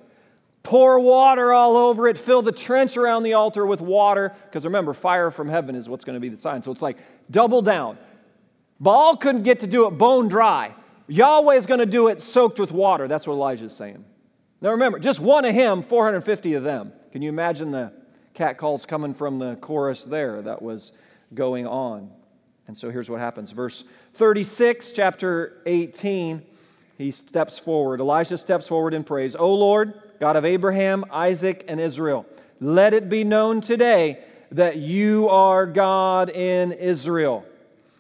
pour 0.64 1.00
water 1.00 1.54
all 1.54 1.78
over 1.78 2.10
it, 2.10 2.18
fill 2.18 2.42
the 2.42 2.52
trench 2.52 2.98
around 2.98 3.24
the 3.24 3.32
altar 3.34 3.66
with 3.66 3.80
water. 3.80 4.36
Because 4.46 4.66
remember, 4.66 4.94
fire 4.94 5.32
from 5.32 5.48
heaven 5.48 5.76
is 5.76 5.88
what's 5.88 6.04
going 6.04 6.16
to 6.16 6.20
be 6.20 6.28
the 6.28 6.36
sign. 6.36 6.62
So 6.62 6.72
it's 6.72 6.82
like 6.82 6.98
double 7.32 7.62
down. 7.62 7.98
Baal 8.80 9.18
couldn't 9.18 9.44
get 9.44 9.62
to 9.62 9.68
do 9.68 9.88
it 9.88 9.92
bone 9.92 10.28
dry. 10.28 10.74
Yahweh 11.08 11.56
is 11.56 11.66
going 11.66 11.80
to 11.80 11.86
do 11.86 12.10
it 12.10 12.22
soaked 12.22 12.60
with 12.60 12.72
water. 12.72 13.08
That's 13.08 13.26
what 13.26 13.34
Elijah's 13.34 13.76
saying. 13.76 14.04
Now 14.62 14.72
remember, 14.72 15.00
just 15.00 15.20
one 15.20 15.46
of 15.46 15.54
him, 15.54 15.82
450 15.82 16.54
of 16.56 16.64
them. 16.64 16.92
Can 17.12 17.22
you 17.22 17.30
imagine 17.30 17.72
the 17.72 17.94
cat 18.34 18.58
calls 18.58 18.86
coming 18.86 19.14
from 19.14 19.40
the 19.40 19.56
chorus 19.56 20.04
there 20.04 20.42
that 20.42 20.62
was 20.62 20.92
going 21.34 21.66
on? 21.66 22.12
And 22.68 22.78
so 22.78 22.92
here's 22.92 23.10
what 23.10 23.20
happens. 23.20 23.52
Verse 23.52 23.84
36, 24.16 24.92
chapter 24.92 25.62
18, 25.66 26.42
he 26.98 27.12
steps 27.12 27.58
forward. 27.58 28.02
Elijah 28.02 28.38
steps 28.38 28.68
forward 28.68 28.94
in 28.94 29.04
praise. 29.04 29.36
O 29.36 29.54
Lord, 29.54 29.94
God 30.20 30.36
of 30.36 30.44
Abraham, 30.44 31.06
Isaac, 31.12 31.64
and 31.68 31.80
Israel, 31.80 32.26
let 32.60 32.94
it 32.94 33.08
be 33.08 33.24
known 33.24 33.62
today 33.62 34.20
that 34.52 34.78
you 34.78 35.30
are 35.30 35.66
God 35.66 36.30
in 36.30 36.72
Israel, 36.72 37.46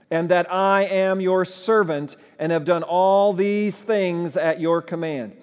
and 0.09 0.29
that 0.29 0.51
I 0.51 0.85
am 0.85 1.19
your 1.19 1.45
servant 1.45 2.15
and 2.39 2.51
have 2.51 2.65
done 2.65 2.83
all 2.83 3.33
these 3.33 3.75
things 3.75 4.37
at 4.37 4.59
your 4.59 4.81
command. 4.81 5.35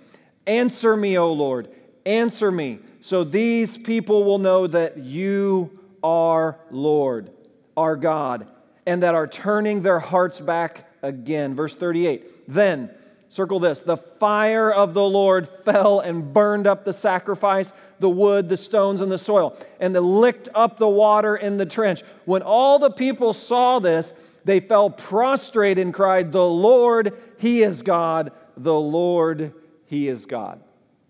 Answer 0.47 0.97
me, 0.97 1.19
O 1.19 1.33
Lord, 1.33 1.69
answer 2.07 2.51
me, 2.51 2.81
so 3.01 3.25
these 3.25 3.77
people 3.77 4.25
will 4.25 4.39
know 4.39 4.67
that 4.67 4.99
you 4.99 5.79
are 6.03 6.59
Lord, 6.71 7.31
our 7.77 7.97
God, 7.97 8.47
and 8.87 9.03
that 9.03 9.15
are 9.15 9.27
turning 9.27 9.83
their 9.83 10.01
hearts 10.01 10.41
back 10.41 10.89
again. 11.03 11.55
Verse 11.55 11.75
38 11.75 12.49
Then, 12.49 12.91
Circle 13.35 13.59
this. 13.59 13.81
The 13.81 13.97
fire 13.97 14.71
of 14.71 14.95
the 14.95 15.03
Lord 15.03 15.49
fell 15.65 15.99
and 15.99 16.33
burned 16.33 16.69
up 16.69 16.85
the 16.85 16.93
sacrifice, 16.93 17.73
the 17.99 18.09
wood, 18.09 18.49
the 18.49 18.57
stones, 18.57 19.01
and 19.01 19.11
the 19.11 19.19
soil, 19.19 19.57
and 19.81 19.93
licked 19.93 20.49
up 20.55 20.79
the 20.79 20.89
water 20.89 21.35
in 21.35 21.57
the 21.57 21.67
trench. 21.67 22.05
When 22.27 22.43
all 22.43 22.79
the 22.79 22.93
people 22.93 23.33
saw 23.33 23.81
this, 23.81 24.15
they 24.45 24.61
fell 24.61 24.91
prostrate 24.91 25.79
and 25.79 25.93
cried, 25.93 26.33
The 26.33 26.45
Lord, 26.45 27.21
He 27.39 27.63
is 27.63 27.83
God. 27.83 28.33
The 28.57 28.79
Lord, 28.79 29.53
He 29.87 30.09
is 30.09 30.27
God. 30.27 30.61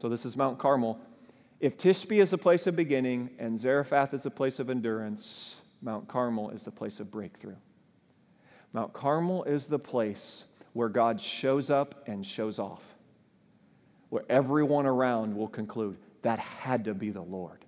So 0.01 0.09
this 0.09 0.25
is 0.25 0.37
Mount 0.37 0.59
Carmel. 0.59 0.99
If 1.61 1.77
Tishbe 1.77 2.21
is 2.21 2.33
a 2.33 2.39
place 2.39 2.67
of 2.67 2.77
beginning 2.77 3.31
and 3.39 3.59
Zarephath 3.59 4.13
is 4.15 4.27
a 4.27 4.31
place 4.31 4.59
of 4.59 4.71
endurance, 4.71 5.57
Mount 5.83 6.09
Carmel 6.09 6.51
is 6.51 6.65
the 6.65 6.71
place 6.71 7.01
of 7.01 7.11
breakthrough. 7.11 7.57
Mount 8.73 8.93
Carmel 8.93 9.45
is 9.45 9.67
the 9.67 9.79
place 9.79 10.45
where 10.73 10.89
God 10.89 11.21
shows 11.21 11.71
up 11.71 12.03
and 12.07 12.27
shows 12.27 12.59
off, 12.59 12.83
where 14.11 14.25
everyone 14.29 14.87
around 14.87 15.35
will 15.35 15.49
conclude 15.49 15.97
that 16.23 16.39
had 16.39 16.85
to 16.85 16.95
be 16.95 17.11
the 17.11 17.23
Lord. 17.23 17.64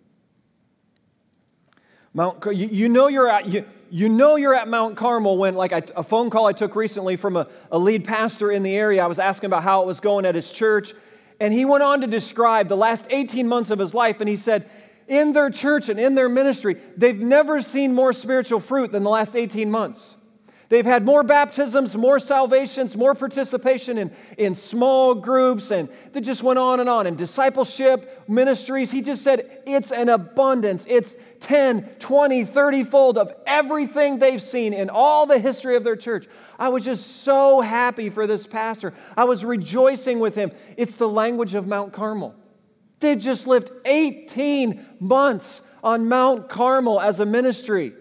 Mount, 2.16 2.42
you, 2.46 2.66
you 2.68 2.88
know 2.88 3.08
you're 3.08 3.28
at, 3.28 3.46
you, 3.46 3.66
you 3.90 4.08
know 4.08 4.36
you're 4.36 4.54
at 4.54 4.68
Mount 4.68 4.96
Carmel 4.96 5.36
when, 5.36 5.54
like 5.54 5.74
I, 5.74 5.82
a 5.94 6.02
phone 6.02 6.30
call 6.30 6.46
I 6.46 6.54
took 6.54 6.74
recently 6.74 7.16
from 7.16 7.36
a, 7.36 7.46
a 7.70 7.78
lead 7.78 8.04
pastor 8.04 8.50
in 8.50 8.62
the 8.62 8.74
area, 8.74 9.04
I 9.04 9.06
was 9.06 9.18
asking 9.18 9.48
about 9.48 9.62
how 9.62 9.82
it 9.82 9.86
was 9.86 10.00
going 10.00 10.24
at 10.24 10.34
his 10.34 10.50
church, 10.50 10.94
and 11.40 11.52
he 11.52 11.66
went 11.66 11.82
on 11.82 12.00
to 12.00 12.06
describe 12.06 12.68
the 12.68 12.76
last 12.76 13.04
18 13.10 13.46
months 13.46 13.68
of 13.68 13.78
his 13.78 13.92
life, 13.92 14.20
and 14.20 14.30
he 14.30 14.36
said, 14.36 14.70
in 15.08 15.32
their 15.32 15.50
church 15.50 15.90
and 15.90 16.00
in 16.00 16.14
their 16.14 16.30
ministry, 16.30 16.80
they've 16.96 17.20
never 17.20 17.60
seen 17.60 17.94
more 17.94 18.14
spiritual 18.14 18.60
fruit 18.60 18.92
than 18.92 19.02
the 19.02 19.10
last 19.10 19.36
18 19.36 19.70
months. 19.70 20.16
They've 20.68 20.84
had 20.84 21.04
more 21.04 21.22
baptisms, 21.22 21.94
more 21.96 22.18
salvations, 22.18 22.96
more 22.96 23.14
participation 23.14 23.98
in, 23.98 24.10
in 24.36 24.56
small 24.56 25.14
groups, 25.14 25.70
and 25.70 25.88
they 26.12 26.20
just 26.20 26.42
went 26.42 26.58
on 26.58 26.80
and 26.80 26.88
on. 26.88 27.06
And 27.06 27.16
discipleship 27.16 28.24
ministries, 28.28 28.90
he 28.90 29.00
just 29.00 29.22
said 29.22 29.62
it's 29.64 29.92
an 29.92 30.08
abundance. 30.08 30.84
It's 30.88 31.14
10, 31.40 31.82
20, 32.00 32.44
30 32.44 32.84
fold 32.84 33.16
of 33.16 33.32
everything 33.46 34.18
they've 34.18 34.42
seen 34.42 34.72
in 34.72 34.90
all 34.90 35.26
the 35.26 35.38
history 35.38 35.76
of 35.76 35.84
their 35.84 35.94
church. 35.94 36.26
I 36.58 36.70
was 36.70 36.84
just 36.84 37.22
so 37.22 37.60
happy 37.60 38.10
for 38.10 38.26
this 38.26 38.46
pastor. 38.46 38.92
I 39.16 39.24
was 39.24 39.44
rejoicing 39.44 40.18
with 40.18 40.34
him. 40.34 40.50
It's 40.76 40.94
the 40.94 41.08
language 41.08 41.54
of 41.54 41.68
Mount 41.68 41.92
Carmel. 41.92 42.34
They 42.98 43.14
just 43.14 43.46
lived 43.46 43.70
18 43.84 44.84
months 44.98 45.60
on 45.84 46.08
Mount 46.08 46.48
Carmel 46.48 47.00
as 47.00 47.20
a 47.20 47.26
ministry. 47.26 47.92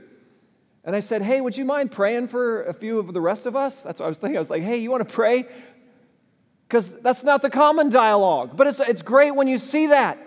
And 0.85 0.95
I 0.95 0.99
said, 0.99 1.21
Hey, 1.21 1.41
would 1.41 1.57
you 1.57 1.65
mind 1.65 1.91
praying 1.91 2.29
for 2.29 2.63
a 2.63 2.73
few 2.73 2.99
of 2.99 3.13
the 3.13 3.21
rest 3.21 3.45
of 3.45 3.55
us? 3.55 3.81
That's 3.81 3.99
what 3.99 4.05
I 4.05 4.09
was 4.09 4.17
thinking. 4.17 4.37
I 4.37 4.39
was 4.39 4.49
like, 4.49 4.63
Hey, 4.63 4.77
you 4.77 4.91
want 4.91 5.07
to 5.07 5.13
pray? 5.13 5.45
Because 6.67 6.91
that's 6.99 7.23
not 7.23 7.41
the 7.41 7.49
common 7.49 7.89
dialogue. 7.89 8.55
But 8.55 8.67
it's, 8.67 8.79
it's 8.79 9.01
great 9.01 9.35
when 9.35 9.47
you 9.47 9.57
see 9.57 9.87
that. 9.87 10.19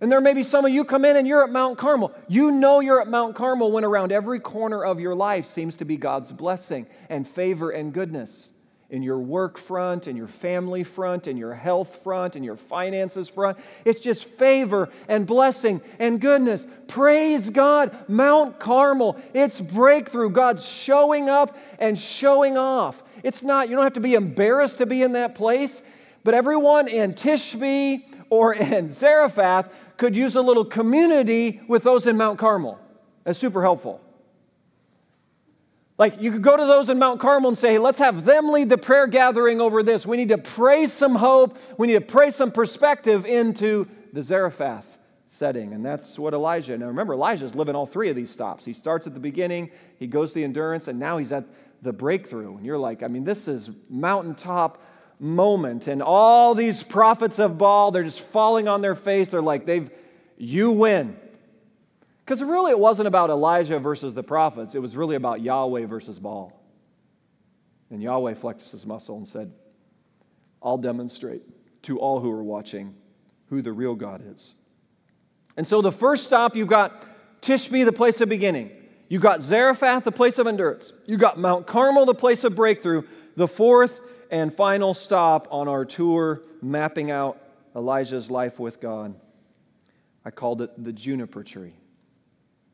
And 0.00 0.10
there 0.10 0.20
may 0.20 0.32
be 0.32 0.44
some 0.44 0.64
of 0.64 0.72
you 0.72 0.84
come 0.84 1.04
in 1.04 1.16
and 1.16 1.26
you're 1.26 1.42
at 1.42 1.50
Mount 1.50 1.76
Carmel. 1.76 2.14
You 2.28 2.52
know 2.52 2.78
you're 2.78 3.00
at 3.00 3.08
Mount 3.08 3.34
Carmel 3.34 3.72
when 3.72 3.84
around 3.84 4.12
every 4.12 4.38
corner 4.38 4.84
of 4.84 5.00
your 5.00 5.14
life 5.14 5.46
seems 5.46 5.74
to 5.76 5.84
be 5.84 5.96
God's 5.96 6.32
blessing 6.32 6.86
and 7.08 7.26
favor 7.26 7.70
and 7.70 7.92
goodness 7.92 8.52
in 8.90 9.02
your 9.02 9.18
work 9.18 9.58
front, 9.58 10.06
in 10.06 10.16
your 10.16 10.28
family 10.28 10.82
front, 10.82 11.26
in 11.26 11.36
your 11.36 11.52
health 11.54 12.00
front, 12.02 12.36
in 12.36 12.42
your 12.42 12.56
finances 12.56 13.28
front. 13.28 13.58
It's 13.84 14.00
just 14.00 14.24
favor 14.24 14.88
and 15.08 15.26
blessing 15.26 15.82
and 15.98 16.20
goodness. 16.20 16.66
Praise 16.86 17.50
God. 17.50 17.94
Mount 18.08 18.58
Carmel, 18.58 19.20
it's 19.34 19.60
breakthrough. 19.60 20.30
God's 20.30 20.64
showing 20.64 21.28
up 21.28 21.56
and 21.78 21.98
showing 21.98 22.56
off. 22.56 23.02
It's 23.22 23.42
not, 23.42 23.68
you 23.68 23.74
don't 23.74 23.84
have 23.84 23.92
to 23.94 24.00
be 24.00 24.14
embarrassed 24.14 24.78
to 24.78 24.86
be 24.86 25.02
in 25.02 25.12
that 25.12 25.34
place, 25.34 25.82
but 26.24 26.32
everyone 26.32 26.88
in 26.88 27.12
Tishbe 27.12 28.04
or 28.30 28.54
in 28.54 28.90
Zarephath 28.90 29.70
could 29.98 30.16
use 30.16 30.34
a 30.34 30.42
little 30.42 30.64
community 30.64 31.60
with 31.68 31.82
those 31.82 32.06
in 32.06 32.16
Mount 32.16 32.38
Carmel. 32.38 32.78
That's 33.24 33.38
super 33.38 33.60
helpful. 33.60 34.00
Like 35.98 36.20
you 36.22 36.30
could 36.30 36.42
go 36.42 36.56
to 36.56 36.64
those 36.64 36.88
in 36.88 36.98
Mount 36.98 37.20
Carmel 37.20 37.48
and 37.48 37.58
say, 37.58 37.72
hey, 37.72 37.78
let's 37.78 37.98
have 37.98 38.24
them 38.24 38.50
lead 38.52 38.70
the 38.70 38.78
prayer 38.78 39.08
gathering 39.08 39.60
over 39.60 39.82
this. 39.82 40.06
We 40.06 40.16
need 40.16 40.28
to 40.28 40.38
pray 40.38 40.86
some 40.86 41.16
hope. 41.16 41.58
We 41.76 41.88
need 41.88 41.94
to 41.94 42.00
pray 42.00 42.30
some 42.30 42.52
perspective 42.52 43.26
into 43.26 43.88
the 44.12 44.22
Zarephath 44.22 44.98
setting. 45.26 45.72
And 45.72 45.84
that's 45.84 46.18
what 46.18 46.34
Elijah. 46.34 46.78
Now 46.78 46.86
remember, 46.86 47.14
Elijah's 47.14 47.54
living 47.54 47.74
all 47.74 47.84
three 47.84 48.10
of 48.10 48.16
these 48.16 48.30
stops. 48.30 48.64
He 48.64 48.72
starts 48.72 49.06
at 49.06 49.14
the 49.14 49.20
beginning, 49.20 49.70
he 49.98 50.06
goes 50.06 50.30
to 50.30 50.36
the 50.36 50.44
endurance, 50.44 50.88
and 50.88 50.98
now 50.98 51.18
he's 51.18 51.32
at 51.32 51.44
the 51.82 51.92
breakthrough. 51.92 52.56
And 52.56 52.64
you're 52.64 52.78
like, 52.78 53.02
I 53.02 53.08
mean, 53.08 53.24
this 53.24 53.48
is 53.48 53.68
mountaintop 53.90 54.82
moment. 55.18 55.88
And 55.88 56.00
all 56.00 56.54
these 56.54 56.82
prophets 56.82 57.38
of 57.38 57.58
Baal, 57.58 57.90
they're 57.90 58.04
just 58.04 58.20
falling 58.20 58.68
on 58.68 58.82
their 58.82 58.94
face. 58.94 59.28
They're 59.30 59.42
like, 59.42 59.66
they've, 59.66 59.90
you 60.36 60.70
win. 60.70 61.16
Because 62.28 62.42
really, 62.42 62.72
it 62.72 62.78
wasn't 62.78 63.08
about 63.08 63.30
Elijah 63.30 63.78
versus 63.78 64.12
the 64.12 64.22
prophets, 64.22 64.74
it 64.74 64.80
was 64.80 64.98
really 64.98 65.16
about 65.16 65.40
Yahweh 65.40 65.86
versus 65.86 66.18
Baal. 66.18 66.52
And 67.90 68.02
Yahweh 68.02 68.34
flexed 68.34 68.70
his 68.70 68.84
muscle 68.84 69.16
and 69.16 69.26
said, 69.26 69.50
I'll 70.62 70.76
demonstrate 70.76 71.40
to 71.84 71.98
all 71.98 72.20
who 72.20 72.30
are 72.30 72.42
watching 72.42 72.94
who 73.48 73.62
the 73.62 73.72
real 73.72 73.94
God 73.94 74.22
is. 74.30 74.54
And 75.56 75.66
so 75.66 75.80
the 75.80 75.90
first 75.90 76.26
stop, 76.26 76.54
you've 76.54 76.68
got 76.68 77.02
Tishbe, 77.40 77.86
the 77.86 77.92
place 77.92 78.20
of 78.20 78.28
beginning. 78.28 78.72
You 79.08 79.20
got 79.20 79.40
Zarephath, 79.40 80.04
the 80.04 80.12
place 80.12 80.38
of 80.38 80.46
endurance. 80.46 80.92
You 81.06 81.16
got 81.16 81.38
Mount 81.38 81.66
Carmel, 81.66 82.04
the 82.04 82.14
place 82.14 82.44
of 82.44 82.54
breakthrough. 82.54 83.04
The 83.36 83.48
fourth 83.48 84.02
and 84.30 84.54
final 84.54 84.92
stop 84.92 85.48
on 85.50 85.66
our 85.66 85.86
tour, 85.86 86.42
mapping 86.60 87.10
out 87.10 87.40
Elijah's 87.74 88.30
life 88.30 88.58
with 88.58 88.82
God. 88.82 89.14
I 90.26 90.30
called 90.30 90.60
it 90.60 90.84
the 90.84 90.92
juniper 90.92 91.42
tree. 91.42 91.72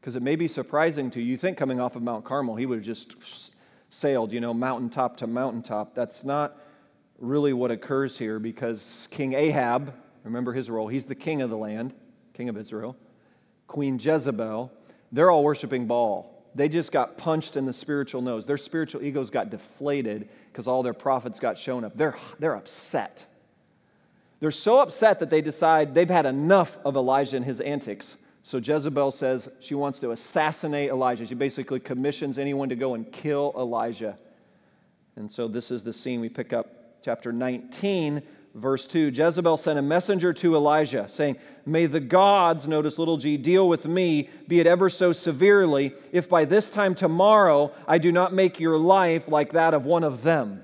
Because 0.04 0.16
it 0.16 0.22
may 0.22 0.36
be 0.36 0.48
surprising 0.48 1.10
to 1.12 1.18
you. 1.18 1.30
You 1.30 1.38
think 1.38 1.56
coming 1.56 1.80
off 1.80 1.96
of 1.96 2.02
Mount 2.02 2.26
Carmel, 2.26 2.56
he 2.56 2.66
would 2.66 2.76
have 2.76 2.84
just 2.84 3.50
sailed, 3.88 4.32
you 4.32 4.40
know, 4.40 4.52
mountaintop 4.52 5.16
to 5.16 5.26
mountaintop. 5.26 5.94
That's 5.94 6.22
not 6.22 6.58
really 7.18 7.54
what 7.54 7.70
occurs 7.70 8.18
here 8.18 8.38
because 8.38 9.08
King 9.10 9.32
Ahab, 9.32 9.94
remember 10.22 10.52
his 10.52 10.68
role, 10.68 10.88
he's 10.88 11.06
the 11.06 11.14
king 11.14 11.40
of 11.40 11.48
the 11.48 11.56
land, 11.56 11.94
king 12.34 12.50
of 12.50 12.58
Israel. 12.58 12.98
Queen 13.66 13.98
Jezebel, 13.98 14.70
they're 15.10 15.30
all 15.30 15.42
worshiping 15.42 15.86
Baal. 15.86 16.30
They 16.54 16.68
just 16.68 16.92
got 16.92 17.16
punched 17.16 17.56
in 17.56 17.64
the 17.64 17.72
spiritual 17.72 18.20
nose. 18.20 18.44
Their 18.44 18.58
spiritual 18.58 19.02
egos 19.02 19.30
got 19.30 19.48
deflated 19.48 20.28
because 20.52 20.66
all 20.66 20.82
their 20.82 20.92
prophets 20.92 21.40
got 21.40 21.56
shown 21.56 21.82
up. 21.82 21.96
They're, 21.96 22.16
they're 22.38 22.56
upset. 22.56 23.24
They're 24.40 24.50
so 24.50 24.80
upset 24.80 25.20
that 25.20 25.30
they 25.30 25.40
decide 25.40 25.94
they've 25.94 26.06
had 26.06 26.26
enough 26.26 26.76
of 26.84 26.94
Elijah 26.94 27.38
and 27.38 27.46
his 27.46 27.58
antics. 27.60 28.16
So 28.46 28.58
Jezebel 28.58 29.10
says 29.10 29.48
she 29.58 29.74
wants 29.74 29.98
to 30.00 30.10
assassinate 30.10 30.90
Elijah. 30.90 31.26
She 31.26 31.34
basically 31.34 31.80
commissions 31.80 32.36
anyone 32.36 32.68
to 32.68 32.76
go 32.76 32.92
and 32.92 33.10
kill 33.10 33.54
Elijah. 33.56 34.18
And 35.16 35.30
so 35.30 35.48
this 35.48 35.70
is 35.70 35.82
the 35.82 35.94
scene 35.94 36.20
we 36.20 36.28
pick 36.28 36.52
up, 36.52 37.00
chapter 37.02 37.32
19, 37.32 38.22
verse 38.54 38.86
2. 38.86 39.12
Jezebel 39.14 39.56
sent 39.56 39.78
a 39.78 39.82
messenger 39.82 40.34
to 40.34 40.56
Elijah, 40.56 41.08
saying, 41.08 41.36
May 41.64 41.86
the 41.86 42.00
gods, 42.00 42.68
notice 42.68 42.98
little 42.98 43.16
g, 43.16 43.38
deal 43.38 43.66
with 43.66 43.86
me, 43.86 44.28
be 44.46 44.60
it 44.60 44.66
ever 44.66 44.90
so 44.90 45.14
severely, 45.14 45.94
if 46.12 46.28
by 46.28 46.44
this 46.44 46.68
time 46.68 46.94
tomorrow 46.94 47.72
I 47.88 47.96
do 47.96 48.12
not 48.12 48.34
make 48.34 48.60
your 48.60 48.76
life 48.76 49.26
like 49.26 49.52
that 49.52 49.72
of 49.72 49.86
one 49.86 50.04
of 50.04 50.22
them. 50.22 50.62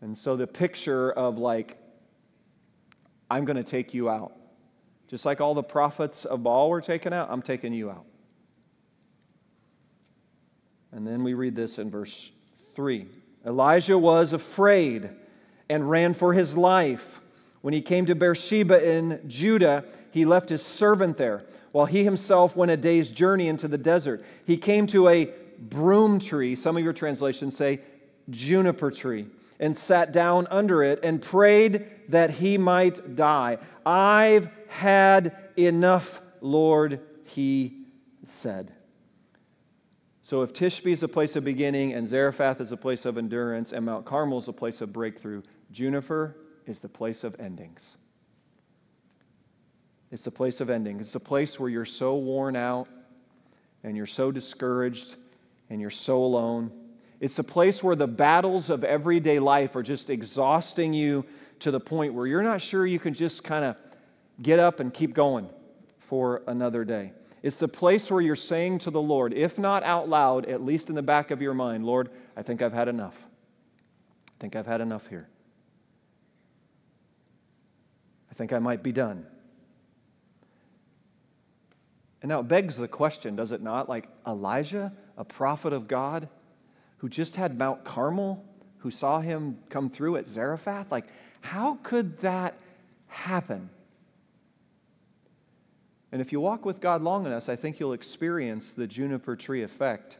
And 0.00 0.16
so 0.16 0.36
the 0.36 0.46
picture 0.46 1.12
of 1.12 1.36
like, 1.36 1.76
I'm 3.30 3.44
going 3.44 3.58
to 3.58 3.64
take 3.64 3.92
you 3.92 4.08
out. 4.08 4.32
Just 5.12 5.26
like 5.26 5.42
all 5.42 5.52
the 5.52 5.62
prophets 5.62 6.24
of 6.24 6.42
Baal 6.42 6.70
were 6.70 6.80
taken 6.80 7.12
out, 7.12 7.28
I'm 7.30 7.42
taking 7.42 7.74
you 7.74 7.90
out. 7.90 8.06
And 10.90 11.06
then 11.06 11.22
we 11.22 11.34
read 11.34 11.54
this 11.54 11.78
in 11.78 11.90
verse 11.90 12.32
3 12.74 13.06
Elijah 13.44 13.98
was 13.98 14.32
afraid 14.32 15.10
and 15.68 15.90
ran 15.90 16.14
for 16.14 16.32
his 16.32 16.56
life. 16.56 17.20
When 17.60 17.74
he 17.74 17.82
came 17.82 18.06
to 18.06 18.14
Beersheba 18.14 18.90
in 18.90 19.20
Judah, 19.28 19.84
he 20.12 20.24
left 20.24 20.48
his 20.48 20.64
servant 20.64 21.18
there, 21.18 21.44
while 21.72 21.86
he 21.86 22.04
himself 22.04 22.56
went 22.56 22.70
a 22.70 22.76
day's 22.78 23.10
journey 23.10 23.48
into 23.48 23.68
the 23.68 23.76
desert. 23.76 24.24
He 24.46 24.56
came 24.56 24.86
to 24.88 25.08
a 25.08 25.30
broom 25.58 26.20
tree, 26.20 26.56
some 26.56 26.78
of 26.78 26.82
your 26.82 26.94
translations 26.94 27.54
say 27.54 27.80
juniper 28.30 28.90
tree, 28.90 29.26
and 29.60 29.76
sat 29.76 30.10
down 30.10 30.46
under 30.50 30.82
it 30.82 31.00
and 31.02 31.20
prayed 31.20 31.86
that 32.08 32.30
he 32.30 32.56
might 32.56 33.14
die. 33.14 33.58
I've 33.84 34.48
had 34.72 35.36
enough, 35.56 36.20
Lord, 36.40 37.00
he 37.24 37.84
said. 38.24 38.72
So 40.22 40.42
if 40.42 40.52
Tishbe 40.52 40.92
is 40.92 41.02
a 41.02 41.08
place 41.08 41.36
of 41.36 41.44
beginning 41.44 41.92
and 41.92 42.08
Zarephath 42.08 42.60
is 42.60 42.72
a 42.72 42.76
place 42.76 43.04
of 43.04 43.18
endurance 43.18 43.72
and 43.72 43.84
Mount 43.84 44.06
Carmel 44.06 44.38
is 44.38 44.48
a 44.48 44.52
place 44.52 44.80
of 44.80 44.92
breakthrough, 44.92 45.42
Juniper 45.70 46.36
is 46.66 46.80
the 46.80 46.88
place 46.88 47.22
of 47.22 47.38
endings. 47.38 47.96
It's 50.10 50.22
the 50.22 50.30
place 50.30 50.60
of 50.60 50.70
ending. 50.70 51.00
It's 51.00 51.12
the 51.12 51.20
place 51.20 51.60
where 51.60 51.68
you're 51.68 51.84
so 51.84 52.16
worn 52.16 52.56
out 52.56 52.88
and 53.84 53.96
you're 53.96 54.06
so 54.06 54.30
discouraged 54.30 55.16
and 55.68 55.80
you're 55.80 55.90
so 55.90 56.22
alone. 56.22 56.70
It's 57.20 57.34
the 57.34 57.44
place 57.44 57.82
where 57.82 57.96
the 57.96 58.06
battles 58.06 58.70
of 58.70 58.84
everyday 58.84 59.38
life 59.38 59.76
are 59.76 59.82
just 59.82 60.08
exhausting 60.08 60.94
you 60.94 61.26
to 61.58 61.70
the 61.70 61.80
point 61.80 62.14
where 62.14 62.26
you're 62.26 62.42
not 62.42 62.60
sure 62.60 62.86
you 62.86 62.98
can 62.98 63.14
just 63.14 63.44
kind 63.44 63.64
of 63.64 63.76
get 64.40 64.58
up 64.58 64.80
and 64.80 64.92
keep 64.92 65.14
going 65.14 65.48
for 65.98 66.42
another 66.46 66.84
day. 66.84 67.12
It's 67.42 67.56
the 67.56 67.68
place 67.68 68.10
where 68.10 68.20
you're 68.20 68.36
saying 68.36 68.80
to 68.80 68.90
the 68.90 69.02
Lord, 69.02 69.32
if 69.34 69.58
not 69.58 69.82
out 69.82 70.08
loud, 70.08 70.46
at 70.46 70.62
least 70.62 70.88
in 70.88 70.94
the 70.94 71.02
back 71.02 71.30
of 71.30 71.42
your 71.42 71.54
mind, 71.54 71.84
Lord, 71.84 72.10
I 72.36 72.42
think 72.42 72.62
I've 72.62 72.72
had 72.72 72.88
enough. 72.88 73.16
I 74.28 74.40
think 74.40 74.54
I've 74.54 74.66
had 74.66 74.80
enough 74.80 75.06
here. 75.08 75.28
I 78.30 78.34
think 78.34 78.52
I 78.52 78.60
might 78.60 78.82
be 78.82 78.92
done. 78.92 79.26
And 82.22 82.28
now 82.28 82.40
it 82.40 82.48
begs 82.48 82.76
the 82.76 82.88
question, 82.88 83.34
does 83.34 83.50
it 83.50 83.60
not? 83.60 83.88
Like 83.88 84.08
Elijah, 84.26 84.92
a 85.18 85.24
prophet 85.24 85.72
of 85.72 85.88
God, 85.88 86.28
who 86.98 87.08
just 87.08 87.34
had 87.34 87.58
Mount 87.58 87.84
Carmel, 87.84 88.44
who 88.78 88.92
saw 88.92 89.20
him 89.20 89.58
come 89.68 89.90
through 89.90 90.16
at 90.16 90.28
Zarephath, 90.28 90.92
like, 90.92 91.06
how 91.40 91.78
could 91.82 92.20
that 92.20 92.56
happen? 93.08 93.68
And 96.12 96.20
if 96.20 96.30
you 96.30 96.40
walk 96.40 96.64
with 96.64 96.80
God 96.80 97.02
long 97.02 97.26
enough, 97.26 97.48
I 97.48 97.56
think 97.56 97.80
you'll 97.80 97.94
experience 97.94 98.72
the 98.72 98.86
juniper 98.86 99.34
tree 99.34 99.62
effect. 99.62 100.18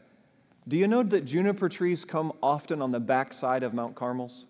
Do 0.67 0.75
you 0.75 0.87
know 0.87 1.03
that 1.03 1.25
juniper 1.25 1.69
trees 1.69 2.03
come 2.03 2.33
often 2.41 2.81
on 2.81 2.91
the 2.91 2.99
backside 2.99 3.63
of 3.63 3.73
Mount 3.73 3.95
Carmels? 3.95 4.45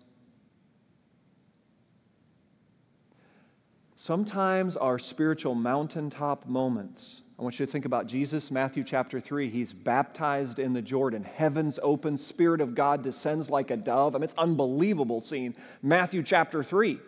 Sometimes 3.94 4.76
our 4.76 4.98
spiritual 4.98 5.54
mountaintop 5.54 6.46
moments 6.46 7.22
I 7.38 7.42
want 7.42 7.58
you 7.58 7.66
to 7.66 7.72
think 7.72 7.84
about 7.84 8.06
Jesus, 8.06 8.52
Matthew 8.52 8.84
chapter 8.84 9.20
3. 9.20 9.50
He's 9.50 9.72
baptized 9.72 10.60
in 10.60 10.72
the 10.72 10.82
Jordan. 10.82 11.24
Heavens 11.24 11.80
open, 11.82 12.16
Spirit 12.16 12.60
of 12.60 12.76
God 12.76 13.02
descends 13.02 13.50
like 13.50 13.72
a 13.72 13.76
dove. 13.76 14.14
I 14.14 14.18
mean, 14.18 14.24
it's 14.24 14.34
unbelievable 14.38 15.20
scene. 15.20 15.56
Matthew 15.82 16.22
chapter 16.22 16.62
3. 16.62 17.00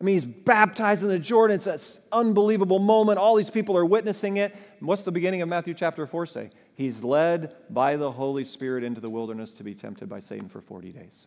I 0.00 0.04
mean, 0.04 0.14
he's 0.14 0.24
baptized 0.24 1.02
in 1.02 1.08
the 1.08 1.18
Jordan. 1.18 1.56
It's 1.56 1.66
an 1.66 2.02
unbelievable 2.12 2.78
moment. 2.78 3.18
All 3.18 3.34
these 3.34 3.50
people 3.50 3.76
are 3.76 3.84
witnessing 3.84 4.36
it. 4.36 4.54
What's 4.78 5.02
the 5.02 5.10
beginning 5.10 5.42
of 5.42 5.48
Matthew 5.48 5.74
chapter 5.74 6.06
4 6.06 6.26
say? 6.26 6.50
He's 6.74 7.02
led 7.02 7.56
by 7.68 7.96
the 7.96 8.12
Holy 8.12 8.44
Spirit 8.44 8.84
into 8.84 9.00
the 9.00 9.10
wilderness 9.10 9.52
to 9.54 9.64
be 9.64 9.74
tempted 9.74 10.08
by 10.08 10.20
Satan 10.20 10.48
for 10.48 10.60
40 10.60 10.92
days. 10.92 11.26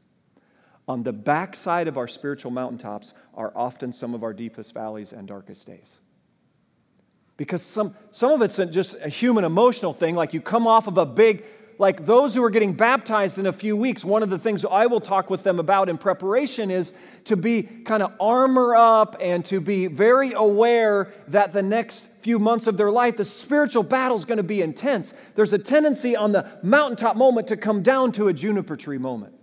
On 0.88 1.04
the 1.04 1.12
backside 1.12 1.90
of 1.90 1.98
our 1.98 2.08
spiritual 2.08 2.52
mountaintops 2.52 3.14
are 3.34 3.52
often 3.56 3.92
some 3.92 4.14
of 4.14 4.24
our 4.24 4.34
deepest 4.34 4.74
valleys 4.74 5.12
and 5.12 5.28
darkest 5.28 5.68
days 5.68 6.00
because 7.42 7.64
some, 7.64 7.96
some 8.12 8.32
of 8.32 8.44
it's 8.44 8.58
just 8.72 8.96
a 9.02 9.10
human 9.10 9.44
emotional 9.44 9.94
thing 9.94 10.14
like 10.14 10.32
you 10.32 10.40
come 10.40 10.68
off 10.68 10.86
of 10.86 11.00
a 11.00 11.08
big 11.08 11.44
like 11.82 12.06
those 12.06 12.36
who 12.36 12.44
are 12.44 12.52
getting 12.52 12.74
baptized 12.74 13.40
in 13.40 13.48
a 13.48 13.52
few 13.52 13.76
weeks 13.76 14.06
one 14.06 14.22
of 14.22 14.30
the 14.30 14.38
things 14.38 14.64
i 14.66 14.86
will 14.86 15.02
talk 15.02 15.32
with 15.32 15.42
them 15.42 15.60
about 15.60 15.90
in 15.90 15.98
preparation 15.98 16.70
is 16.70 16.94
to 17.26 17.36
be 17.36 17.64
kind 17.64 18.04
of 18.04 18.14
armor 18.20 18.76
up 18.76 19.16
and 19.20 19.44
to 19.44 19.60
be 19.60 19.88
very 19.88 20.32
aware 20.34 21.12
that 21.28 21.52
the 21.52 21.62
next 21.62 22.08
few 22.22 22.38
months 22.38 22.68
of 22.68 22.78
their 22.78 22.92
life 22.92 23.18
the 23.18 23.26
spiritual 23.26 23.82
battle 23.82 24.16
is 24.16 24.26
going 24.26 24.38
to 24.38 24.44
be 24.44 24.62
intense 24.62 25.12
there's 25.34 25.54
a 25.54 25.58
tendency 25.58 26.16
on 26.16 26.32
the 26.32 26.48
mountaintop 26.62 27.18
moment 27.18 27.48
to 27.48 27.58
come 27.58 27.82
down 27.82 28.12
to 28.12 28.28
a 28.28 28.34
juniper 28.34 28.78
tree 28.78 29.00
moment 29.00 29.34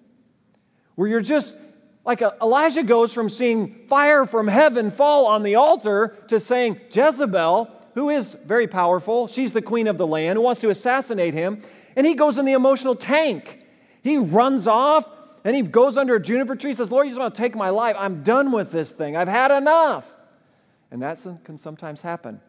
where 0.94 1.08
you're 1.08 1.20
just 1.20 1.56
like 2.04 2.22
uh, 2.22 2.30
Elijah 2.40 2.84
goes 2.84 3.12
from 3.12 3.28
seeing 3.28 3.84
fire 3.88 4.24
from 4.24 4.46
heaven 4.46 4.90
fall 4.90 5.26
on 5.26 5.42
the 5.42 5.56
altar 5.56 6.16
to 6.28 6.40
saying, 6.40 6.80
Jezebel, 6.90 7.70
who 7.94 8.10
is 8.10 8.34
very 8.46 8.66
powerful. 8.66 9.26
She's 9.26 9.52
the 9.52 9.60
queen 9.60 9.88
of 9.88 9.98
the 9.98 10.06
land, 10.06 10.36
who 10.36 10.42
wants 10.42 10.60
to 10.60 10.70
assassinate 10.70 11.34
him. 11.34 11.62
And 11.98 12.06
he 12.06 12.14
goes 12.14 12.38
in 12.38 12.44
the 12.44 12.52
emotional 12.52 12.94
tank. 12.94 13.58
He 14.02 14.18
runs 14.18 14.68
off 14.68 15.04
and 15.42 15.56
he 15.56 15.62
goes 15.62 15.96
under 15.96 16.14
a 16.14 16.22
juniper 16.22 16.54
tree, 16.54 16.72
says, 16.72 16.92
Lord, 16.92 17.06
you 17.06 17.10
just 17.10 17.20
want 17.20 17.34
to 17.34 17.42
take 17.42 17.56
my 17.56 17.70
life. 17.70 17.96
I'm 17.98 18.22
done 18.22 18.52
with 18.52 18.70
this 18.70 18.92
thing. 18.92 19.16
I've 19.16 19.26
had 19.26 19.50
enough. 19.50 20.04
And 20.92 21.02
that 21.02 21.18
can 21.42 21.58
sometimes 21.58 22.00
happen. 22.00 22.40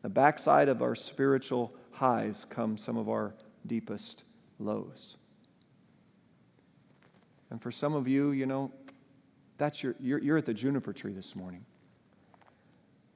The 0.00 0.08
backside 0.08 0.70
of 0.70 0.80
our 0.80 0.94
spiritual 0.94 1.74
highs 1.90 2.46
come 2.48 2.78
some 2.78 2.96
of 2.96 3.10
our 3.10 3.34
deepest 3.66 4.22
lows. 4.58 5.18
And 7.50 7.60
for 7.60 7.70
some 7.70 7.94
of 7.94 8.08
you, 8.08 8.30
you 8.30 8.46
know, 8.46 8.72
that's 9.58 9.82
your, 9.82 9.96
you're, 10.00 10.18
you're 10.18 10.38
at 10.38 10.46
the 10.46 10.54
juniper 10.54 10.94
tree 10.94 11.12
this 11.12 11.36
morning. 11.36 11.66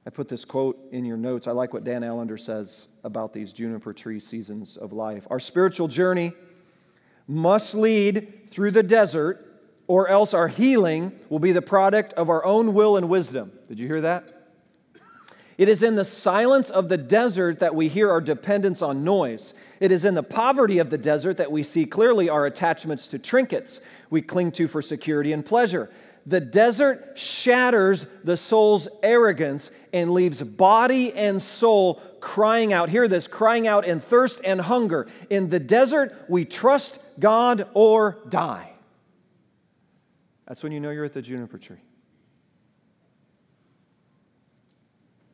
I 0.05 0.09
put 0.09 0.27
this 0.27 0.43
quote 0.43 0.77
in 0.91 1.05
your 1.05 1.17
notes. 1.17 1.47
I 1.47 1.51
like 1.51 1.73
what 1.73 1.85
Dan 1.85 2.03
Allender 2.03 2.37
says 2.37 2.87
about 3.03 3.33
these 3.33 3.53
juniper 3.53 3.93
tree 3.93 4.19
seasons 4.19 4.75
of 4.75 4.91
life. 4.91 5.25
Our 5.29 5.39
spiritual 5.39 5.87
journey 5.87 6.33
must 7.25 7.73
lead 7.73 8.51
through 8.51 8.71
the 8.71 8.83
desert, 8.83 9.49
or 9.87 10.09
else 10.09 10.33
our 10.33 10.49
healing 10.49 11.13
will 11.29 11.39
be 11.39 11.53
the 11.53 11.61
product 11.61 12.11
of 12.13 12.29
our 12.29 12.43
own 12.43 12.73
will 12.73 12.97
and 12.97 13.07
wisdom. 13.07 13.53
Did 13.69 13.79
you 13.79 13.87
hear 13.87 14.01
that? 14.01 14.43
It 15.57 15.69
is 15.69 15.83
in 15.83 15.95
the 15.95 16.03
silence 16.03 16.69
of 16.69 16.89
the 16.89 16.97
desert 16.97 17.59
that 17.59 17.75
we 17.75 17.87
hear 17.87 18.09
our 18.09 18.21
dependence 18.21 18.81
on 18.81 19.03
noise. 19.03 19.53
It 19.79 19.91
is 19.91 20.03
in 20.03 20.15
the 20.15 20.23
poverty 20.23 20.79
of 20.79 20.89
the 20.89 20.97
desert 20.97 21.37
that 21.37 21.51
we 21.51 21.63
see 21.63 21.85
clearly 21.85 22.27
our 22.27 22.45
attachments 22.45 23.07
to 23.07 23.19
trinkets 23.19 23.79
we 24.09 24.21
cling 24.21 24.51
to 24.53 24.67
for 24.67 24.81
security 24.81 25.31
and 25.31 25.45
pleasure. 25.45 25.89
The 26.25 26.39
desert 26.39 27.13
shatters 27.15 28.05
the 28.23 28.37
soul's 28.37 28.87
arrogance 29.01 29.71
and 29.91 30.11
leaves 30.13 30.41
body 30.41 31.13
and 31.13 31.41
soul 31.41 32.01
crying 32.21 32.71
out. 32.71 32.89
Hear 32.89 33.09
this 33.09 33.27
crying 33.27 33.67
out 33.67 33.85
in 33.85 33.99
thirst 33.99 34.39
and 34.43 34.61
hunger. 34.61 35.07
In 35.29 35.49
the 35.49 35.59
desert, 35.59 36.15
we 36.29 36.45
trust 36.45 36.99
God 37.19 37.67
or 37.73 38.19
die. 38.29 38.71
That's 40.47 40.63
when 40.63 40.71
you 40.71 40.79
know 40.79 40.91
you're 40.91 41.05
at 41.05 41.13
the 41.13 41.21
juniper 41.21 41.57
tree. 41.57 41.81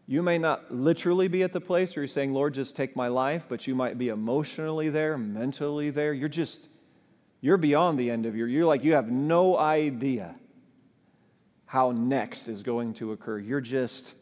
You 0.08 0.24
may 0.24 0.40
not 0.40 0.74
literally 0.74 1.28
be 1.28 1.44
at 1.44 1.54
the 1.54 1.62
place 1.62 1.96
where 1.96 2.02
you're 2.02 2.08
saying, 2.08 2.34
Lord, 2.34 2.56
just 2.56 2.76
take 2.76 2.96
my 2.96 3.10
life, 3.10 3.44
but 3.48 3.68
you 3.68 3.76
might 3.76 4.00
be 4.00 4.10
emotionally 4.10 4.90
there, 4.90 5.20
mentally 5.20 5.92
there. 5.92 6.14
You're 6.14 6.30
just, 6.30 6.68
you're 7.42 7.58
beyond 7.58 8.00
the 8.00 8.10
end 8.10 8.26
of 8.26 8.36
your, 8.36 8.48
you're 8.48 8.66
like, 8.66 8.84
you 8.84 8.94
have 8.94 9.12
no 9.12 9.56
idea 9.56 10.34
how 11.70 11.92
next 11.92 12.50
is 12.50 12.64
going 12.64 12.96
to 12.96 13.12
occur. 13.12 13.38
You're 13.38 13.62
just, 13.62 14.16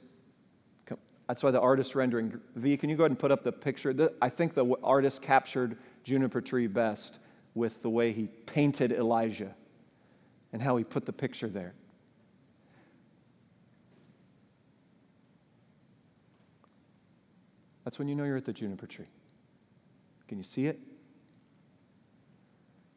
that's 1.30 1.42
why 1.42 1.50
the 1.50 1.62
artist 1.62 1.96
rendering, 1.96 2.42
V, 2.58 2.76
can 2.76 2.90
you 2.90 2.98
go 2.98 3.04
ahead 3.04 3.12
and 3.12 3.18
put 3.18 3.32
up 3.32 3.46
the 3.46 3.54
picture? 3.54 4.12
I 4.22 4.28
think 4.28 4.54
the 4.54 4.76
artist 4.84 5.22
captured 5.22 5.78
Juniper 6.04 6.42
Tree 6.42 6.68
best 6.68 7.20
with 7.56 7.82
the 7.82 7.90
way 7.90 8.12
he 8.12 8.28
painted 8.48 8.92
Elijah 8.92 9.56
and 10.52 10.62
how 10.62 10.76
he 10.76 10.84
put 10.84 11.06
the 11.06 11.14
picture 11.14 11.48
there. 11.48 11.74
That's 17.86 17.98
when 17.98 18.10
you 18.10 18.16
know 18.16 18.26
you're 18.26 18.36
at 18.36 18.44
the 18.44 18.52
juniper 18.52 18.88
tree. 18.88 19.08
Can 20.28 20.38
you 20.38 20.44
see 20.44 20.66
it? 20.66 20.82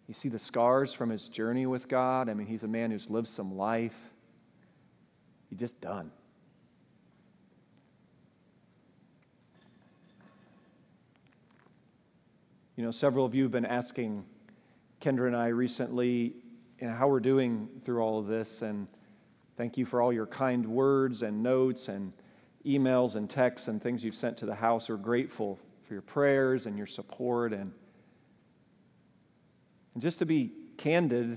You 0.09 0.15
see 0.15 0.29
the 0.29 0.41
scars 0.41 0.93
from 0.93 1.09
his 1.09 1.29
journey 1.29 1.67
with 1.67 1.87
God. 1.87 2.29
I 2.29 2.35
mean, 2.35 2.49
he's 2.49 2.65
a 2.65 2.69
man 2.69 2.91
who's 2.91 3.09
lived 3.09 3.29
some 3.29 3.57
life. 3.57 4.10
You're 5.51 5.59
just 5.59 5.81
done. 5.81 6.11
You 12.77 12.85
know, 12.85 12.93
several 12.93 13.27
of 13.27 13.35
you 13.35 13.43
have 13.43 13.53
been 13.53 13.67
asking 13.67 14.25
Kendra 15.03 15.27
and 15.27 15.37
I 15.37 15.49
recently 15.49 16.35
you 16.81 16.87
know, 16.87 16.95
how 16.95 17.09
we're 17.09 17.21
doing 17.21 17.69
through 17.85 18.01
all 18.01 18.19
of 18.19 18.27
this, 18.27 18.63
and 18.63 18.87
thank 19.57 19.77
you 19.77 19.85
for 19.85 20.01
all 20.01 20.13
your 20.13 20.27
kind 20.27 20.65
words 20.67 21.23
and 21.23 21.43
notes 21.43 21.89
and 21.89 22.13
emails 22.65 23.17
and 23.17 23.29
texts 23.29 23.69
and 23.69 23.83
things 23.83 24.03
you've 24.03 24.15
sent 24.15 24.39
to 24.39 24.47
the 24.47 24.55
house. 24.55 24.89
We're 24.89 24.97
grateful 24.97 25.59
for 25.87 25.93
your 25.95 26.03
prayers 26.03 26.67
and 26.67 26.79
your 26.79 26.87
support. 26.87 27.53
And, 27.53 27.73
and 29.95 30.03
just 30.03 30.19
to 30.21 30.25
be 30.27 30.53
candid, 30.79 31.37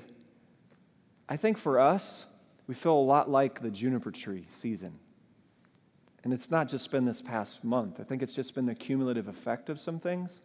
I 1.28 1.36
think 1.36 1.58
for 1.58 1.80
us, 1.80 2.26
we 2.68 2.76
feel 2.76 2.94
a 2.94 3.02
lot 3.02 3.30
like 3.30 3.62
the 3.62 3.70
juniper 3.70 4.12
tree 4.12 4.48
season. 4.60 4.94
And 6.24 6.32
it's 6.32 6.50
not 6.50 6.70
just 6.70 6.90
been 6.90 7.06
this 7.06 7.22
past 7.22 7.64
month, 7.64 8.00
I 8.00 8.04
think 8.04 8.22
it's 8.22 8.34
just 8.34 8.56
been 8.56 8.66
the 8.66 8.76
cumulative 8.76 9.28
effect 9.28 9.70
of 9.70 9.80
some 9.80 10.00
things. 10.00 10.42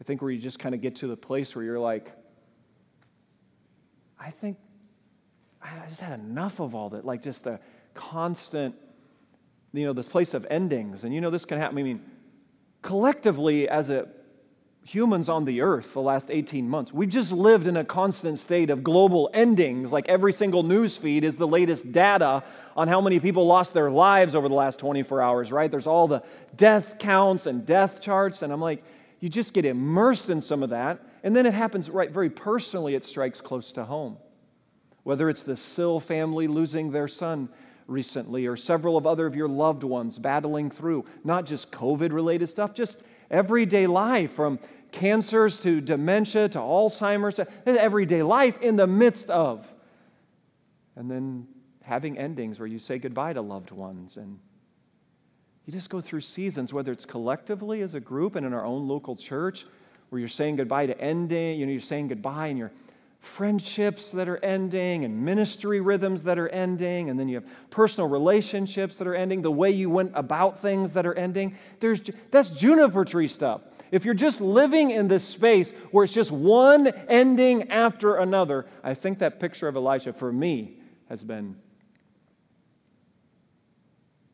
I 0.00 0.04
think 0.04 0.20
where 0.20 0.30
you 0.30 0.38
just 0.38 0.58
kind 0.58 0.74
of 0.74 0.80
get 0.80 0.96
to 0.96 1.06
the 1.06 1.16
place 1.16 1.54
where 1.54 1.64
you're 1.64 1.78
like, 1.78 2.12
I 4.18 4.30
think 4.30 4.58
I 5.62 5.88
just 5.88 6.00
had 6.00 6.18
enough 6.18 6.60
of 6.60 6.74
all 6.74 6.90
that, 6.90 7.04
like 7.04 7.22
just 7.22 7.44
the 7.44 7.60
constant, 7.94 8.74
you 9.72 9.84
know, 9.84 9.92
this 9.92 10.06
place 10.06 10.34
of 10.34 10.46
endings. 10.50 11.04
And 11.04 11.14
you 11.14 11.20
know, 11.20 11.30
this 11.30 11.44
can 11.44 11.58
happen. 11.58 11.78
I 11.78 11.82
mean, 11.82 12.02
collectively, 12.82 13.68
as 13.68 13.90
a 13.90 14.08
humans 14.86 15.28
on 15.28 15.44
the 15.44 15.60
earth 15.62 15.92
the 15.94 16.00
last 16.00 16.30
18 16.30 16.68
months. 16.68 16.92
We've 16.92 17.08
just 17.08 17.32
lived 17.32 17.66
in 17.66 17.76
a 17.76 17.84
constant 17.84 18.38
state 18.38 18.70
of 18.70 18.84
global 18.84 19.28
endings. 19.34 19.90
Like 19.90 20.08
every 20.08 20.32
single 20.32 20.62
news 20.62 20.96
feed 20.96 21.24
is 21.24 21.34
the 21.34 21.46
latest 21.46 21.90
data 21.90 22.44
on 22.76 22.86
how 22.86 23.00
many 23.00 23.18
people 23.18 23.46
lost 23.46 23.74
their 23.74 23.90
lives 23.90 24.34
over 24.34 24.48
the 24.48 24.54
last 24.54 24.78
24 24.78 25.20
hours, 25.20 25.50
right? 25.50 25.70
There's 25.70 25.88
all 25.88 26.06
the 26.06 26.22
death 26.56 26.98
counts 26.98 27.46
and 27.46 27.66
death 27.66 28.00
charts. 28.00 28.42
And 28.42 28.52
I'm 28.52 28.60
like, 28.60 28.84
you 29.18 29.28
just 29.28 29.52
get 29.52 29.64
immersed 29.64 30.30
in 30.30 30.40
some 30.40 30.62
of 30.62 30.70
that. 30.70 31.00
And 31.24 31.34
then 31.34 31.46
it 31.46 31.54
happens 31.54 31.90
right 31.90 32.10
very 32.10 32.30
personally, 32.30 32.94
it 32.94 33.04
strikes 33.04 33.40
close 33.40 33.72
to 33.72 33.84
home. 33.84 34.18
Whether 35.02 35.28
it's 35.28 35.42
the 35.42 35.56
Sill 35.56 35.98
family 35.98 36.46
losing 36.46 36.92
their 36.92 37.08
son 37.08 37.48
recently 37.88 38.46
or 38.46 38.56
several 38.56 38.96
of 38.96 39.06
other 39.06 39.26
of 39.26 39.34
your 39.34 39.48
loved 39.48 39.82
ones 39.82 40.18
battling 40.18 40.70
through 40.70 41.04
not 41.24 41.46
just 41.46 41.70
COVID 41.70 42.12
related 42.12 42.48
stuff, 42.48 42.74
just 42.74 42.98
everyday 43.30 43.86
life 43.86 44.32
from 44.32 44.58
cancers 44.92 45.58
to 45.58 45.80
dementia 45.80 46.48
to 46.50 46.58
Alzheimer's, 46.58 47.40
everyday 47.66 48.22
life 48.22 48.60
in 48.60 48.76
the 48.76 48.86
midst 48.86 49.30
of. 49.30 49.66
And 50.96 51.10
then 51.10 51.46
having 51.82 52.18
endings 52.18 52.58
where 52.58 52.66
you 52.66 52.78
say 52.78 52.98
goodbye 52.98 53.32
to 53.32 53.42
loved 53.42 53.70
ones. 53.70 54.16
And 54.16 54.38
you 55.66 55.72
just 55.72 55.90
go 55.90 56.00
through 56.00 56.22
seasons, 56.22 56.72
whether 56.72 56.92
it's 56.92 57.04
collectively 57.04 57.82
as 57.82 57.94
a 57.94 58.00
group 58.00 58.36
and 58.36 58.46
in 58.46 58.52
our 58.52 58.64
own 58.64 58.88
local 58.88 59.16
church, 59.16 59.66
where 60.08 60.18
you're 60.18 60.28
saying 60.28 60.56
goodbye 60.56 60.86
to 60.86 61.00
ending, 61.00 61.58
you 61.58 61.66
know, 61.66 61.72
you're 61.72 61.80
saying 61.80 62.08
goodbye 62.08 62.48
and 62.48 62.58
you're 62.58 62.72
friendships 63.26 64.12
that 64.12 64.28
are 64.28 64.42
ending 64.44 65.04
and 65.04 65.24
ministry 65.24 65.80
rhythms 65.80 66.22
that 66.22 66.38
are 66.38 66.48
ending 66.48 67.10
and 67.10 67.18
then 67.18 67.28
you 67.28 67.34
have 67.34 67.44
personal 67.70 68.08
relationships 68.08 68.96
that 68.96 69.06
are 69.06 69.14
ending 69.14 69.42
the 69.42 69.50
way 69.50 69.70
you 69.70 69.90
went 69.90 70.12
about 70.14 70.60
things 70.60 70.92
that 70.92 71.04
are 71.04 71.14
ending 71.14 71.56
there's 71.80 72.00
that's 72.30 72.50
juniper 72.50 73.04
tree 73.04 73.26
stuff 73.26 73.62
if 73.90 74.04
you're 74.04 74.14
just 74.14 74.40
living 74.40 74.90
in 74.90 75.08
this 75.08 75.24
space 75.24 75.70
where 75.90 76.04
it's 76.04 76.12
just 76.12 76.30
one 76.30 76.86
ending 76.86 77.70
after 77.70 78.16
another, 78.16 78.66
I 78.82 78.94
think 78.94 79.18
that 79.20 79.40
picture 79.40 79.68
of 79.68 79.76
Elijah 79.76 80.12
for 80.12 80.32
me 80.32 80.78
has 81.08 81.22
been 81.22 81.56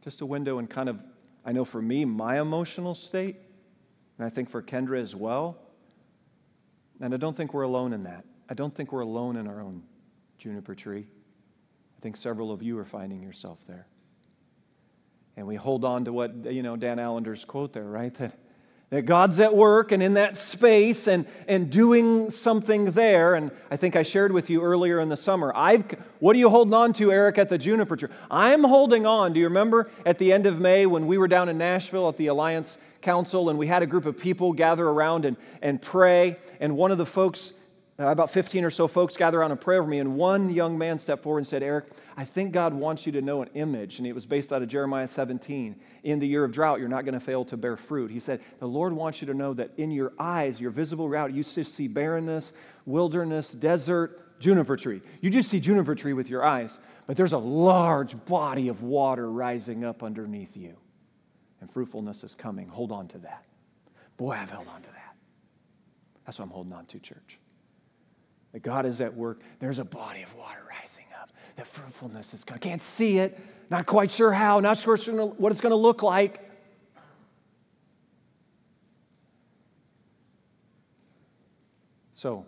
just 0.03 0.21
a 0.21 0.27
window 0.27 0.59
and 0.59 0.69
kind 0.69 0.89
of, 0.89 1.01
I 1.45 1.53
know 1.53 1.65
for 1.65 1.81
me, 1.81 2.05
my 2.05 2.41
emotional 2.41 2.95
state, 2.95 3.37
and 4.19 4.27
I 4.27 4.31
think 4.31 4.51
for 4.51 4.63
Kendra 4.63 5.01
as 5.01 5.15
well. 5.15 5.59
And 7.01 7.15
I 7.15 7.17
don't 7.17 7.37
think 7.37 7.55
we're 7.55 7.63
alone 7.63 7.93
in 7.93 8.05
that. 8.05 8.25
I 8.49 8.55
don't 8.55 8.75
think 8.75 8.93
we're 8.93 9.01
alone 9.01 9.37
in 9.37 9.47
our 9.47 9.61
own 9.61 9.83
juniper 10.39 10.75
tree. 10.75 11.07
I 11.07 12.01
think 12.01 12.17
several 12.17 12.51
of 12.53 12.63
you 12.63 12.79
are 12.79 12.85
finding 12.85 13.23
yourself 13.23 13.59
there. 13.67 13.87
And 15.37 15.47
we 15.47 15.55
hold 15.55 15.85
on 15.85 16.05
to 16.05 16.13
what, 16.13 16.53
you 16.53 16.63
know, 16.63 16.77
Dan 16.77 16.99
Allender's 16.99 17.45
quote 17.45 17.73
there, 17.73 17.89
right? 17.89 18.15
That 18.19 18.39
that 18.93 19.07
God's 19.07 19.41
at 19.41 19.57
work 19.57 19.91
and 19.91 20.03
in 20.03 20.15
that 20.15 20.37
space 20.37 21.07
and, 21.09 21.25
and 21.49 21.71
doing 21.71 22.31
something 22.31 22.91
there. 22.91 23.35
And 23.35 23.51
I 23.71 23.79
think 23.79 23.97
I 23.97 24.03
shared 24.03 24.33
with 24.33 24.51
you 24.51 24.61
earlier 24.61 25.01
in 25.01 25.09
the 25.09 25.17
summer. 25.17 25.51
I've, 25.57 25.83
what 26.19 26.37
are 26.37 26.39
you 26.39 26.51
holding 26.51 26.75
on 26.75 26.93
to, 26.95 27.11
Eric, 27.11 27.39
at 27.39 27.49
the 27.49 27.57
Juniper 27.57 27.97
Tree? 27.97 28.11
I'm 28.31 28.63
holding 28.63 29.07
on. 29.07 29.33
Do 29.33 29.41
you 29.41 29.47
remember 29.47 29.91
at 30.05 30.19
the 30.19 30.31
end 30.31 30.45
of 30.45 30.61
May 30.61 30.85
when 30.85 31.07
we 31.07 31.17
were 31.17 31.27
down 31.27 31.49
in 31.49 31.57
Nashville 31.57 32.07
at 32.11 32.19
the 32.19 32.27
Alliance 32.27 32.77
Council 33.01 33.49
and 33.49 33.59
we 33.59 33.67
had 33.67 33.83
a 33.83 33.87
group 33.87 34.05
of 34.05 34.19
people 34.19 34.53
gather 34.53 34.87
around 34.87 35.25
and, 35.25 35.39
and 35.63 35.81
pray? 35.81 36.37
And 36.61 36.77
one 36.77 36.91
of 36.91 36.99
the 36.99 37.07
folks, 37.07 37.55
uh, 37.99 38.07
about 38.07 38.31
15 38.31 38.65
or 38.65 38.71
so 38.71 38.89
folks, 38.89 39.17
gather 39.17 39.41
around 39.41 39.51
and 39.51 39.61
pray 39.61 39.77
over 39.77 39.87
me. 39.87 39.99
And 39.99 40.17
one 40.17 40.51
young 40.51 40.79
man 40.79 40.99
stepped 40.99 41.23
forward 41.23 41.41
and 41.41 41.47
said, 41.47 41.63
Eric, 41.63 41.87
I 42.17 42.25
think 42.25 42.53
God 42.53 42.73
wants 42.73 43.05
you 43.05 43.13
to 43.13 43.21
know 43.21 43.43
an 43.43 43.51
image. 43.55 43.99
And 43.99 44.07
it 44.07 44.15
was 44.15 44.25
based 44.25 44.53
out 44.53 44.63
of 44.63 44.69
Jeremiah 44.69 45.07
17. 45.07 45.77
In 46.03 46.19
the 46.19 46.27
year 46.27 46.43
of 46.43 46.53
drought, 46.53 46.81
you're 46.81 46.89
not 46.89 47.05
going 47.05 47.15
to 47.15 47.21
fail 47.21 47.45
to 47.47 47.57
bear 47.57 47.77
fruit. 47.77 48.11
He 48.11 48.19
said, 48.19 48.41
The 48.61 48.67
Lord 48.67 48.95
wants 48.95 49.21
you 49.21 49.27
to 49.27 49.35
know 49.35 49.53
that 49.55 49.73
in 49.77 49.91
your 49.91 50.13
eyes, 50.19 50.61
your 50.61 50.71
visible 50.71 51.09
route, 51.09 51.33
you 51.33 51.43
see 51.43 51.87
barrenness, 51.87 52.53
wilderness, 52.87 53.51
desert, 53.53 54.41
juniper 54.41 54.77
tree. 54.77 55.03
You 55.21 55.31
just 55.31 55.51
see 55.51 55.61
juniper 55.61 55.95
tree 55.95 56.15
with 56.15 56.29
your 56.29 56.45
eyes, 56.45 56.81
but 57.07 57.17
there's 57.17 57.33
a 57.33 57.39
large 57.39 58.23
body 58.25 58.69
of 58.69 58.83
water 58.83 59.31
rising 59.31 59.85
up 59.85 60.03
underneath 60.03 60.57
you. 60.57 60.77
And 61.61 61.71
fruitfulness 61.71 62.25
is 62.25 62.35
coming. 62.35 62.69
Hold 62.69 62.91
on 62.91 63.07
to 63.09 63.19
that. 63.19 63.45
Boy, 64.17 64.33
I've 64.33 64.51
held 64.51 64.67
on 64.67 64.83
to 64.83 64.89
that. 64.89 65.15
That's 66.27 66.39
what 66.39 66.47
I'm 66.47 66.51
holding 66.51 66.73
on 66.73 66.87
to, 66.87 66.99
church. 66.99 67.39
That 68.53 68.63
God 68.63 68.87
is 68.87 69.01
at 69.01 69.15
work. 69.15 69.41
There's 69.59 69.79
a 69.79 69.85
body 69.85 70.23
of 70.23 70.35
water 70.35 70.61
rising 70.69 71.07
up. 71.21 71.31
That 71.57 71.67
fruitfulness 71.67 72.35
is 72.35 72.45
coming. 72.45 72.61
Can't 72.61 72.83
see 72.83 73.19
it, 73.19 73.39
not 73.71 73.87
quite 73.87 74.11
sure 74.11 74.33
how, 74.33 74.61
not 74.61 74.79
sure 74.79 74.97
what 74.97 75.53
it's 75.53 75.61
going 75.61 75.71
to 75.71 75.77
look 75.77 76.03
like. 76.03 76.49
So, 82.13 82.47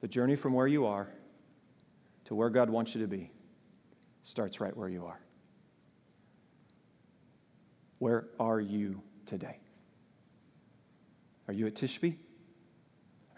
the 0.00 0.08
journey 0.08 0.36
from 0.36 0.52
where 0.52 0.66
you 0.66 0.86
are 0.86 1.08
to 2.26 2.34
where 2.34 2.50
God 2.50 2.68
wants 2.68 2.94
you 2.94 3.00
to 3.00 3.06
be 3.06 3.30
starts 4.22 4.60
right 4.60 4.76
where 4.76 4.88
you 4.88 5.06
are. 5.06 5.20
Where 7.98 8.26
are 8.38 8.60
you 8.60 9.02
today? 9.26 9.58
Are 11.48 11.54
you 11.54 11.66
at 11.66 11.74
Tishbe? 11.74 12.16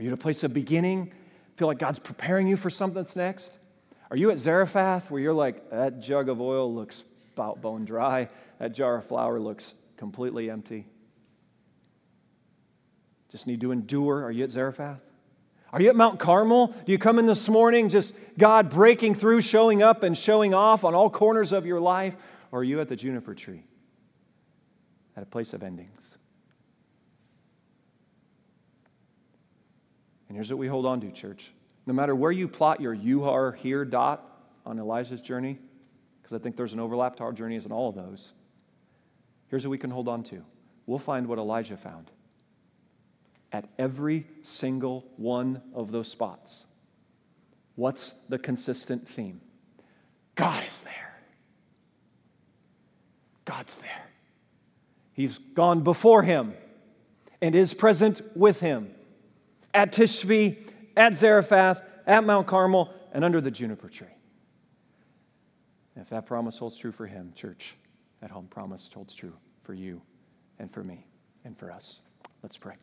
Are 0.03 0.05
you 0.05 0.11
at 0.11 0.15
a 0.15 0.17
place 0.21 0.43
of 0.43 0.53
beginning? 0.53 1.13
Feel 1.55 1.69
like 1.69 1.79
God's 1.79 2.01
preparing 2.01 2.49
you 2.49 2.57
for 2.57 2.71
something 2.71 3.01
that's 3.01 3.15
next? 3.15 3.57
Are 4.11 4.17
you 4.17 4.33
at 4.33 4.41
Zarephath 4.41 5.13
where 5.13 5.21
you're 5.21 5.33
like, 5.33 5.71
that 5.71 6.01
jug 6.01 6.29
of 6.29 6.41
oil 6.41 6.75
looks 6.75 7.05
about 7.35 7.63
bone 7.63 7.85
dry, 7.85 8.29
that 8.59 8.73
jar 8.73 8.97
of 8.97 9.07
flour 9.07 9.39
looks 9.39 9.75
completely 9.97 10.51
empty? 10.51 10.89
Just 13.31 13.47
need 13.47 13.61
to 13.61 13.71
endure. 13.71 14.25
Are 14.25 14.33
you 14.33 14.43
at 14.43 14.51
Zarephath? 14.51 14.99
Are 15.73 15.81
you 15.81 15.89
at 15.89 15.95
Mount 15.95 16.19
Carmel? 16.19 16.75
Do 16.85 16.91
you 16.91 16.99
come 16.99 17.21
in 17.21 17.27
this 17.27 17.49
morning 17.49 17.89
just 17.89 18.13
God 18.37 18.71
breaking 18.71 19.15
through, 19.15 19.43
showing 19.43 19.85
up, 19.85 20.03
and 20.03 20.19
showing 20.19 20.53
off 20.53 20.83
on 20.83 20.97
all 20.97 21.11
corners 21.11 21.53
of 21.53 21.65
your 21.65 21.79
life? 21.79 22.17
Or 22.51 22.59
are 22.59 22.65
you 22.65 22.81
at 22.81 22.89
the 22.89 22.97
juniper 22.97 23.37
tree 23.37 23.63
at 25.17 25.23
a 25.23 25.27
place 25.27 25.53
of 25.53 25.63
endings? 25.63 26.19
And 30.33 30.39
here's 30.39 30.49
what 30.49 30.59
we 30.59 30.67
hold 30.67 30.87
on 30.87 30.99
to, 31.03 31.11
church. 31.11 31.53
No 31.85 31.93
matter 31.93 32.15
where 32.15 32.33
you 32.33 32.49
plot 32.49 32.81
your 32.81 32.95
you 32.95 33.25
are 33.25 33.53
here 33.53 33.85
dot 33.85 34.27
on 34.65 34.79
Elijah's 34.79 35.21
journey, 35.21 35.59
because 36.23 36.35
I 36.35 36.43
think 36.43 36.57
there's 36.57 36.73
an 36.73 36.81
overlap 36.81 37.17
to 37.17 37.25
our 37.25 37.35
journeys 37.35 37.67
in 37.67 37.71
all 37.71 37.91
of 37.91 37.95
those, 37.97 38.33
here's 39.49 39.63
what 39.63 39.71
we 39.71 39.77
can 39.77 39.91
hold 39.91 40.09
on 40.09 40.23
to. 40.23 40.43
We'll 40.87 40.99
find 40.99 41.27
what 41.27 41.37
Elijah 41.37 41.77
found 41.77 42.11
at 43.53 43.69
every 43.79 44.27
single 44.41 45.05
one 45.19 45.61
of 45.75 45.93
those 45.93 46.09
spots. 46.09 46.65
What's 47.75 48.15
the 48.31 48.39
consistent 48.39 49.07
theme? 49.07 49.43
God 50.35 50.65
is 50.67 50.81
there. 50.81 51.15
God's 53.45 53.75
there. 53.75 54.09
He's 55.13 55.37
gone 55.37 55.83
before 55.83 56.23
him 56.23 56.55
and 57.43 57.55
is 57.55 57.75
present 57.75 58.23
with 58.35 58.61
him 58.61 58.95
at 59.75 59.93
Tishbe 59.93 60.69
at 60.97 61.15
Zarephath, 61.15 61.83
at 62.07 62.25
Mount 62.25 62.47
Carmel, 62.47 62.93
and 63.13 63.25
under 63.25 63.41
the 63.41 63.51
juniper 63.51 63.89
tree. 63.89 64.07
And 65.95 66.03
if 66.03 66.11
that 66.11 66.27
promise 66.27 66.59
holds 66.59 66.77
true 66.77 66.93
for 66.93 67.07
him, 67.07 67.33
church, 67.35 67.77
that 68.21 68.31
home 68.31 68.47
promise 68.47 68.89
holds 68.93 69.15
true 69.15 69.35
for 69.63 69.75
you 69.75 70.01
and 70.59 70.73
for 70.73 70.83
me 70.83 71.07
and 71.45 71.57
for 71.59 71.71
us. 71.71 72.01
Let's 72.43 72.57
pray. 72.57 72.75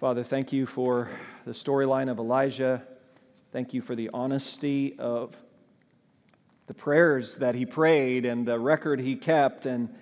Father, 0.00 0.24
thank 0.24 0.52
you 0.52 0.66
for 0.66 1.10
the 1.44 1.52
storyline 1.52 2.10
of 2.10 2.18
Elijah. 2.18 2.82
Thank 3.52 3.74
you 3.74 3.82
for 3.82 3.94
the 3.94 4.10
honesty 4.12 4.96
of 4.98 5.36
the 6.66 6.74
prayers 6.74 7.36
that 7.36 7.54
he 7.54 7.66
prayed 7.66 8.24
and 8.24 8.46
the 8.46 8.58
record 8.58 9.00
he 9.00 9.14
kept. 9.14 9.66
And 9.66 9.94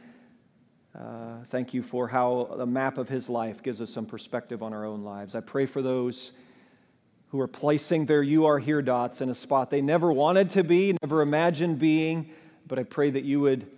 uh, 0.99 1.45
thank 1.51 1.73
you 1.73 1.83
for 1.83 2.09
how 2.09 2.55
the 2.57 2.67
map 2.67 2.99
of 2.99 3.09
his 3.09 3.29
life 3.29 3.63
gives 3.63 3.81
us 3.81 3.91
some 3.91 4.07
perspective 4.07 4.63
on 4.63 4.73
our 4.73 4.85
own 4.85 5.05
lives. 5.05 5.35
I 5.35 5.41
pray 5.41 5.67
for 5.67 5.83
those 5.83 6.33
who 7.29 7.41
are 7.41 7.49
placing 7.49 8.07
their 8.07 8.23
you 8.23 8.47
are 8.47 8.59
here 8.59 8.83
dots 8.83 9.21
in 9.21 9.31
a 9.31 9.35
spot 9.35 9.71
they 9.71 9.81
never 9.81 10.13
wanted 10.13 10.51
to 10.51 10.65
be, 10.65 10.97
never 11.03 11.23
imagined 11.23 11.79
being, 11.79 12.31
But 12.67 12.79
I 12.79 12.83
pray 12.83 13.11
that 13.11 13.23
you 13.23 13.41
would, 13.41 13.71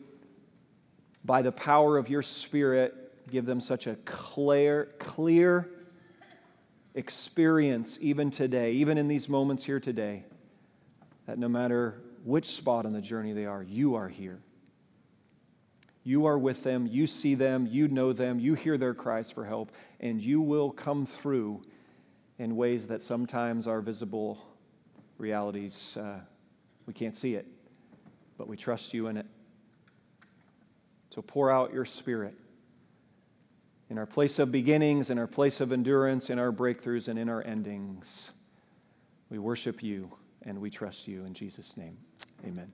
by 1.25 1.43
the 1.43 1.53
power 1.53 1.99
of 1.99 2.09
your 2.09 2.23
Spirit, 2.23 2.95
give 3.31 3.45
them 3.45 3.61
such 3.61 3.87
a 3.87 3.97
clear, 4.07 4.91
clear 4.99 5.69
experience, 6.95 7.99
even 8.01 8.31
today, 8.31 8.73
even 8.73 8.97
in 8.97 9.09
these 9.09 9.29
moments 9.29 9.65
here 9.65 9.81
today, 9.81 10.25
that 11.27 11.39
no 11.39 11.49
matter 11.49 12.01
which 12.25 12.57
spot 12.57 12.87
on 12.87 12.93
the 12.93 13.01
journey 13.01 13.33
they 13.33 13.47
are, 13.47 13.63
you 13.63 13.95
are 13.95 14.09
here. 14.09 14.41
You 16.05 16.27
are 16.27 16.39
with 16.39 16.65
them, 16.65 16.87
you 16.87 17.07
see 17.07 17.35
them, 17.35 17.67
you 17.71 17.89
know 17.89 18.13
them, 18.13 18.41
you 18.41 18.55
hear 18.55 18.77
their 18.77 18.95
cries 18.95 19.31
for 19.31 19.45
help, 19.45 19.71
and 20.01 20.21
you 20.21 20.41
will 20.41 20.71
come 20.71 21.07
through 21.07 21.63
in 22.39 22.57
ways 22.57 22.89
that 22.89 23.03
sometimes 23.03 23.67
are 23.69 23.81
visible 23.81 24.39
realities. 25.17 25.97
Uh, 25.97 26.19
we 26.87 26.93
can't 26.93 27.17
see 27.17 27.35
it, 27.35 27.47
but 28.37 28.49
we 28.49 28.57
trust 28.57 28.93
you 28.93 29.07
in 29.07 29.17
it. 29.17 29.27
So 31.15 31.23
pour 31.23 31.51
out 31.51 31.73
your 31.73 31.85
spirit 31.85 32.35
in 33.91 33.99
our 33.99 34.07
place 34.07 34.39
of 34.39 34.51
beginnings, 34.51 35.11
in 35.11 35.19
our 35.19 35.27
place 35.27 35.61
of 35.61 35.71
endurance, 35.71 36.31
in 36.31 36.39
our 36.39 36.51
breakthroughs, 36.51 37.09
and 37.09 37.19
in 37.19 37.29
our 37.29 37.43
endings. 37.47 38.31
We 39.29 39.39
worship 39.39 39.83
you 39.83 40.11
and 40.43 40.61
we 40.61 40.71
trust 40.71 41.07
you 41.07 41.25
in 41.25 41.35
Jesus' 41.35 41.77
name. 41.77 41.99
Amen. 42.45 42.73